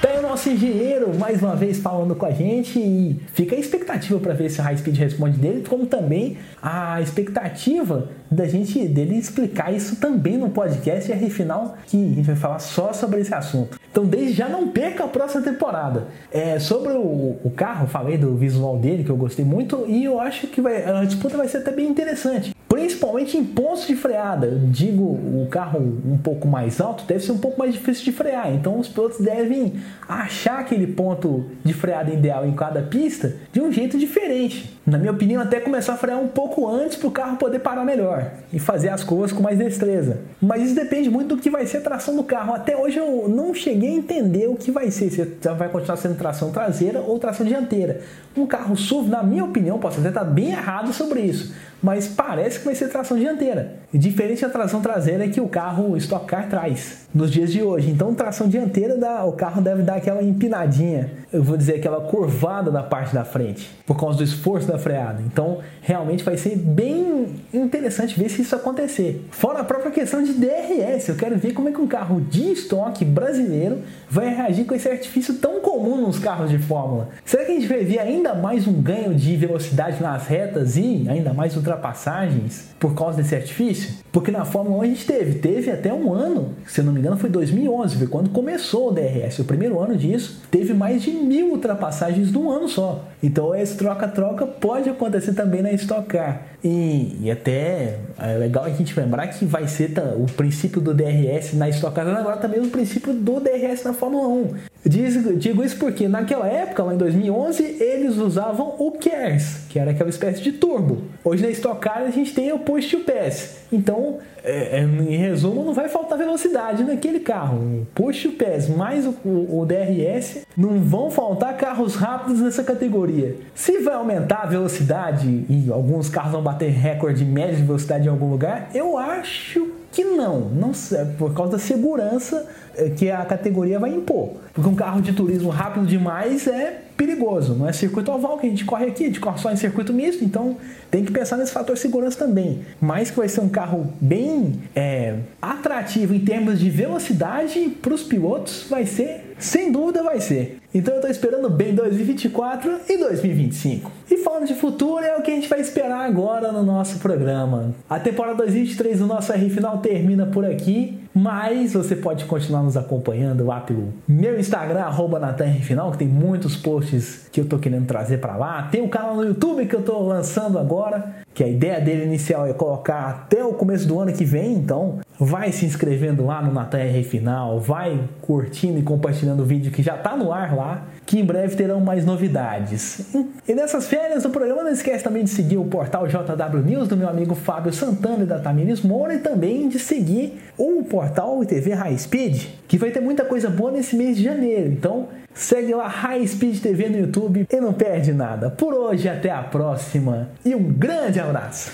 Tem 0.00 0.18
o 0.20 0.22
nosso 0.22 0.48
engenheiro 0.48 1.12
mais 1.18 1.42
uma 1.42 1.56
vez 1.56 1.78
falando 1.78 2.14
com 2.14 2.24
a 2.24 2.30
gente 2.30 2.78
e 2.78 3.20
fica 3.32 3.56
a 3.56 3.58
expectativa 3.58 4.20
para 4.20 4.32
ver 4.32 4.48
se 4.48 4.60
o 4.60 4.62
High 4.62 4.76
Speed 4.76 4.96
responde 4.96 5.38
dele, 5.38 5.64
como 5.68 5.86
também 5.86 6.38
a 6.62 7.00
expectativa 7.00 8.08
da 8.30 8.46
gente 8.46 8.86
dele 8.86 9.16
explicar 9.16 9.74
isso 9.74 9.96
também 9.96 10.38
no 10.38 10.50
podcast 10.50 11.10
e 11.10 11.30
final 11.30 11.76
que 11.86 11.96
a 11.96 12.14
gente 12.14 12.26
vai 12.26 12.36
falar 12.36 12.60
só 12.60 12.92
sobre 12.92 13.20
esse 13.20 13.34
assunto. 13.34 13.78
Então 13.90 14.04
desde 14.04 14.34
já 14.34 14.48
não 14.48 14.68
perca 14.68 15.04
a 15.04 15.08
próxima 15.08 15.42
temporada. 15.42 16.06
É, 16.30 16.60
sobre 16.60 16.92
o, 16.92 17.36
o 17.42 17.52
carro, 17.56 17.88
falei 17.88 18.16
do 18.16 18.36
visual 18.36 18.78
dele 18.78 19.02
que 19.02 19.10
eu 19.10 19.16
gostei 19.16 19.44
muito 19.44 19.84
e 19.88 20.04
eu 20.04 20.20
acho 20.20 20.46
que 20.46 20.60
vai, 20.60 20.84
a 20.84 21.04
disputa 21.04 21.36
vai 21.36 21.48
ser 21.48 21.58
até 21.58 21.72
bem 21.72 21.88
interessante 21.88 22.57
principalmente 22.88 23.36
em 23.36 23.44
pontos 23.44 23.86
de 23.86 23.94
freada. 23.94 24.58
Digo, 24.64 25.02
o 25.02 25.46
carro 25.50 25.78
um 25.78 26.16
pouco 26.16 26.48
mais 26.48 26.80
alto 26.80 27.04
deve 27.04 27.20
ser 27.20 27.32
um 27.32 27.38
pouco 27.38 27.58
mais 27.58 27.74
difícil 27.74 28.04
de 28.04 28.12
frear, 28.12 28.50
então 28.54 28.78
os 28.78 28.88
pilotos 28.88 29.20
devem 29.20 29.74
achar 30.08 30.60
aquele 30.60 30.86
ponto 30.86 31.44
de 31.62 31.74
freada 31.74 32.10
ideal 32.10 32.46
em 32.46 32.54
cada 32.54 32.80
pista 32.80 33.36
de 33.52 33.60
um 33.60 33.70
jeito 33.70 33.98
diferente. 33.98 34.77
Na 34.88 34.96
minha 34.96 35.12
opinião, 35.12 35.42
até 35.42 35.60
começar 35.60 35.92
a 35.92 35.96
frear 35.98 36.18
um 36.18 36.28
pouco 36.28 36.66
antes 36.66 36.96
para 36.96 37.08
o 37.08 37.10
carro 37.10 37.36
poder 37.36 37.58
parar 37.58 37.84
melhor 37.84 38.30
e 38.50 38.58
fazer 38.58 38.88
as 38.88 39.04
curvas 39.04 39.30
com 39.32 39.42
mais 39.42 39.58
destreza. 39.58 40.20
Mas 40.40 40.62
isso 40.62 40.74
depende 40.74 41.10
muito 41.10 41.36
do 41.36 41.42
que 41.42 41.50
vai 41.50 41.66
ser 41.66 41.78
a 41.78 41.80
tração 41.82 42.16
do 42.16 42.22
carro. 42.22 42.54
Até 42.54 42.74
hoje 42.74 42.96
eu 42.96 43.28
não 43.28 43.52
cheguei 43.52 43.90
a 43.90 43.92
entender 43.92 44.46
o 44.46 44.56
que 44.56 44.70
vai 44.70 44.90
ser, 44.90 45.10
se 45.10 45.22
vai 45.58 45.68
continuar 45.68 45.98
sendo 45.98 46.16
tração 46.16 46.50
traseira 46.50 47.00
ou 47.00 47.18
tração 47.18 47.44
dianteira. 47.44 48.00
Um 48.34 48.46
carro 48.46 48.76
SUV, 48.76 49.10
na 49.10 49.22
minha 49.22 49.44
opinião, 49.44 49.78
posso 49.78 50.00
até 50.00 50.08
estar 50.08 50.24
bem 50.24 50.50
errado 50.50 50.92
sobre 50.92 51.20
isso, 51.20 51.52
mas 51.82 52.06
parece 52.06 52.60
que 52.60 52.64
vai 52.64 52.74
ser 52.74 52.88
tração 52.88 53.18
dianteira. 53.18 53.74
Diferente 53.92 54.42
da 54.42 54.48
tração 54.48 54.80
traseira 54.80 55.28
que 55.28 55.40
o 55.40 55.48
carro 55.48 55.96
Stock 55.96 56.24
Car 56.24 56.48
traz 56.48 57.08
nos 57.12 57.30
dias 57.30 57.50
de 57.50 57.62
hoje. 57.62 57.90
Então, 57.90 58.14
tração 58.14 58.48
dianteira, 58.48 58.96
dá, 58.96 59.24
o 59.24 59.32
carro 59.32 59.60
deve 59.60 59.82
dar 59.82 59.96
aquela 59.96 60.22
empinadinha, 60.22 61.10
eu 61.32 61.42
vou 61.42 61.56
dizer 61.56 61.76
aquela 61.76 62.00
curvada 62.02 62.70
na 62.70 62.82
parte 62.82 63.12
da 63.12 63.24
frente, 63.24 63.68
por 63.84 63.98
causa 63.98 64.18
do 64.18 64.24
esforço 64.24 64.68
da 64.68 64.77
freada. 64.78 65.22
Então, 65.26 65.58
realmente 65.82 66.24
vai 66.24 66.36
ser 66.36 66.56
bem 66.56 67.36
interessante 67.52 68.18
ver 68.18 68.28
se 68.28 68.42
isso 68.42 68.54
acontecer. 68.54 69.26
Fora 69.30 69.60
a 69.60 69.64
própria 69.64 69.90
questão 69.90 70.22
de 70.22 70.32
DRS, 70.32 71.08
eu 71.08 71.16
quero 71.16 71.36
ver 71.36 71.52
como 71.52 71.68
é 71.68 71.72
que 71.72 71.80
um 71.80 71.86
carro 71.86 72.20
de 72.20 72.52
estoque 72.52 73.04
brasileiro 73.04 73.82
vai 74.08 74.34
reagir 74.34 74.64
com 74.64 74.74
esse 74.74 74.88
artifício 74.88 75.34
tão 75.34 75.60
comum 75.60 75.96
nos 76.00 76.18
carros 76.18 76.50
de 76.50 76.58
Fórmula. 76.58 77.08
Será 77.24 77.44
que 77.44 77.52
a 77.52 77.54
gente 77.54 77.66
vai 77.66 77.84
ver 77.84 77.98
ainda 77.98 78.34
mais 78.34 78.66
um 78.66 78.80
ganho 78.80 79.14
de 79.14 79.36
velocidade 79.36 80.02
nas 80.02 80.26
retas 80.26 80.76
e 80.76 81.06
ainda 81.08 81.32
mais 81.32 81.56
ultrapassagens 81.56 82.68
por 82.78 82.94
causa 82.94 83.16
desse 83.16 83.34
artifício? 83.34 83.98
Porque 84.12 84.30
na 84.30 84.44
Fórmula 84.44 84.78
1 84.78 84.82
a 84.82 84.86
gente 84.86 85.06
teve, 85.06 85.38
teve 85.38 85.70
até 85.70 85.92
um 85.92 86.12
ano, 86.12 86.54
se 86.66 86.80
eu 86.80 86.84
não 86.84 86.92
me 86.92 87.00
engano 87.00 87.16
foi 87.16 87.28
2011, 87.30 87.96
foi 87.96 88.06
quando 88.06 88.30
começou 88.30 88.88
o 88.88 88.92
DRS. 88.92 89.38
O 89.38 89.44
primeiro 89.44 89.78
ano 89.80 89.96
disso 89.96 90.42
teve 90.50 90.72
mais 90.72 91.02
de 91.02 91.10
mil 91.10 91.50
ultrapassagens 91.50 92.32
num 92.32 92.50
ano 92.50 92.68
só. 92.68 93.04
Então 93.22 93.54
esse 93.54 93.76
troca-troca 93.76 94.46
pode 94.68 94.90
acontecer 94.90 95.32
também 95.32 95.62
na 95.62 95.72
Stock 95.72 96.06
Car. 96.06 96.42
E, 96.62 97.16
e, 97.22 97.30
até 97.30 98.00
é 98.18 98.36
legal 98.36 98.64
a 98.64 98.68
gente 98.68 98.98
lembrar 98.98 99.26
que 99.28 99.46
vai 99.46 99.66
ser 99.66 99.92
o 100.18 100.26
princípio 100.26 100.78
do 100.78 100.92
DRS 100.92 101.54
na 101.54 101.70
Stock 101.70 101.94
Car, 101.94 102.06
agora 102.06 102.36
também 102.36 102.60
o 102.60 102.68
princípio 102.68 103.14
do 103.14 103.40
DRS 103.40 103.82
na 103.82 103.94
Fórmula 103.94 104.28
1. 104.28 104.54
Digo, 104.84 105.36
digo 105.36 105.64
isso 105.64 105.78
porque 105.78 106.06
naquela 106.06 106.46
época, 106.46 106.82
lá 106.82 106.92
em 106.92 106.98
2011, 106.98 107.62
eles 107.62 108.18
usavam 108.18 108.74
o 108.78 108.92
KERS, 108.92 109.60
que 109.78 109.80
era 109.80 109.92
aquela 109.92 110.10
espécie 110.10 110.42
de 110.42 110.50
turbo. 110.50 111.04
Hoje 111.24 111.40
na 111.40 111.50
Stock 111.50 111.80
Car 111.80 111.98
a 111.98 112.10
gente 112.10 112.34
tem 112.34 112.52
o 112.52 112.58
Push 112.58 112.90
to 112.90 113.00
Pass. 113.00 113.58
Então, 113.72 114.18
é, 114.42 114.80
é, 114.80 114.82
em 114.82 115.16
resumo, 115.16 115.64
não 115.64 115.72
vai 115.72 115.88
faltar 115.88 116.18
velocidade 116.18 116.82
naquele 116.82 117.20
carro. 117.20 117.58
O 117.58 117.86
Push 117.94 118.24
to 118.24 118.32
Pass 118.32 118.68
mais 118.68 119.06
o, 119.06 119.14
o, 119.24 119.60
o 119.60 119.66
DRS, 119.66 120.44
não 120.56 120.80
vão 120.80 121.12
faltar 121.12 121.56
carros 121.56 121.94
rápidos 121.94 122.40
nessa 122.40 122.64
categoria. 122.64 123.36
Se 123.54 123.78
vai 123.78 123.94
aumentar 123.94 124.42
a 124.42 124.46
velocidade 124.46 125.44
e 125.48 125.70
alguns 125.70 126.08
carros 126.08 126.32
vão 126.32 126.42
bater 126.42 126.70
recorde 126.70 127.24
médio 127.24 127.58
de 127.58 127.62
velocidade 127.62 128.06
em 128.06 128.10
algum 128.10 128.30
lugar, 128.30 128.70
eu 128.74 128.98
acho 128.98 129.77
que 129.98 130.04
não, 130.04 130.48
não 130.50 130.70
por 131.18 131.34
causa 131.34 131.52
da 131.52 131.58
segurança 131.58 132.46
é, 132.76 132.88
que 132.90 133.10
a 133.10 133.24
categoria 133.24 133.80
vai 133.80 133.90
impor. 133.90 134.36
Porque 134.54 134.68
um 134.70 134.74
carro 134.76 135.02
de 135.02 135.12
turismo 135.12 135.48
rápido 135.48 135.84
demais 135.86 136.46
é 136.46 136.82
perigoso, 136.96 137.56
não 137.56 137.68
é 137.68 137.72
circuito 137.72 138.12
oval 138.12 138.38
que 138.38 138.46
a 138.46 138.50
gente 138.50 138.64
corre 138.64 138.86
aqui, 138.86 139.02
a 139.02 139.06
gente 139.08 139.18
corre 139.18 139.38
só 139.38 139.50
em 139.50 139.56
circuito 139.56 139.92
misto, 139.92 140.24
então 140.24 140.56
tem 140.88 141.04
que 141.04 141.10
pensar 141.10 141.36
nesse 141.36 141.50
fator 141.50 141.76
segurança 141.76 142.16
também. 142.16 142.60
Mas 142.80 143.10
que 143.10 143.16
vai 143.16 143.28
ser 143.28 143.40
um 143.40 143.48
carro 143.48 143.92
bem 144.00 144.60
é, 144.72 145.16
atrativo 145.42 146.14
em 146.14 146.20
termos 146.20 146.60
de 146.60 146.70
velocidade 146.70 147.68
para 147.82 147.92
os 147.92 148.04
pilotos, 148.04 148.66
vai 148.70 148.86
ser, 148.86 149.34
sem 149.36 149.72
dúvida 149.72 150.00
vai 150.04 150.20
ser. 150.20 150.57
Então 150.74 150.94
eu 150.94 150.98
estou 150.98 151.10
esperando 151.10 151.48
bem 151.48 151.74
2024 151.74 152.80
e 152.88 152.98
2025. 152.98 153.90
E 154.10 154.18
falando 154.18 154.46
de 154.46 154.54
futuro, 154.54 155.02
é 155.02 155.16
o 155.16 155.22
que 155.22 155.30
a 155.30 155.34
gente 155.34 155.48
vai 155.48 155.60
esperar 155.60 156.04
agora 156.04 156.52
no 156.52 156.62
nosso 156.62 156.98
programa. 156.98 157.74
A 157.88 157.98
temporada 157.98 158.36
2023 158.36 158.98
do 158.98 159.06
nosso 159.06 159.32
R 159.32 159.48
Final 159.48 159.78
termina 159.78 160.26
por 160.26 160.44
aqui. 160.44 160.98
Mas 161.14 161.72
você 161.72 161.96
pode 161.96 162.26
continuar 162.26 162.62
nos 162.62 162.76
acompanhando 162.76 163.44
lá 163.44 163.60
pelo 163.60 163.92
meu 164.06 164.38
Instagram, 164.38 164.82
arroba 164.82 165.34
Final, 165.62 165.90
que 165.90 165.98
tem 165.98 166.06
muitos 166.06 166.54
posts 166.54 167.28
que 167.32 167.40
eu 167.40 167.46
tô 167.46 167.58
querendo 167.58 167.86
trazer 167.86 168.18
para 168.18 168.36
lá. 168.36 168.68
Tem 168.70 168.82
o 168.82 168.88
canal 168.88 169.16
no 169.16 169.24
YouTube 169.24 169.66
que 169.66 169.74
eu 169.74 169.82
tô 169.82 169.98
lançando 170.00 170.60
agora, 170.60 171.16
que 171.34 171.42
a 171.42 171.48
ideia 171.48 171.80
dele 171.80 172.04
inicial 172.04 172.46
é 172.46 172.52
colocar 172.52 173.08
até 173.08 173.44
o 173.44 173.52
começo 173.52 173.88
do 173.88 173.98
ano 173.98 174.12
que 174.12 174.24
vem, 174.24 174.52
então 174.54 175.00
vai 175.18 175.50
se 175.52 175.66
inscrevendo 175.66 176.24
lá 176.24 176.40
no 176.40 176.52
Natan 176.52 176.78
R 176.78 177.02
Final, 177.02 177.58
vai 177.60 178.00
curtindo 178.22 178.78
e 178.78 178.82
compartilhando 178.82 179.42
o 179.42 179.46
vídeo 179.46 179.72
que 179.72 179.82
já 179.82 179.96
tá 179.96 180.16
no 180.16 180.32
ar 180.32 180.54
lá 180.54 180.86
que 181.04 181.18
em 181.18 181.24
breve 181.24 181.56
terão 181.56 181.80
mais 181.80 182.04
novidades. 182.04 183.00
E 183.48 183.54
nessas 183.54 183.88
férias 183.88 184.24
do 184.24 184.28
programa, 184.28 184.62
não 184.62 184.70
esquece 184.70 185.02
também 185.02 185.24
de 185.24 185.30
seguir 185.30 185.56
o 185.56 185.64
portal 185.64 186.06
JW 186.06 186.62
News 186.62 186.86
do 186.86 186.98
meu 186.98 187.08
amigo 187.08 187.34
Fábio 187.34 187.72
Santana 187.72 188.24
e 188.24 188.26
da 188.26 188.38
Tamires 188.38 188.82
Moura 188.82 189.14
e 189.14 189.18
também 189.18 189.70
de 189.70 189.78
seguir 189.78 190.38
o 190.58 190.84
portal 190.84 191.42
TV 191.46 191.72
High 191.72 191.96
Speed, 191.96 192.44
que 192.68 192.76
vai 192.76 192.90
ter 192.90 193.00
muita 193.00 193.24
coisa 193.24 193.48
boa 193.48 193.70
nesse 193.70 193.96
mês 193.96 194.18
de 194.18 194.24
janeiro. 194.24 194.70
Então, 194.70 195.08
segue 195.32 195.74
lá 195.74 195.88
High 195.88 196.26
Speed 196.26 196.60
TV 196.60 196.90
no 196.90 196.98
YouTube 196.98 197.46
e 197.50 197.56
não 197.60 197.72
perde 197.72 198.12
nada. 198.12 198.50
Por 198.50 198.74
hoje, 198.74 199.08
até 199.08 199.30
a 199.30 199.42
próxima 199.42 200.28
e 200.44 200.54
um 200.54 200.64
grande 200.64 201.18
abraço! 201.18 201.72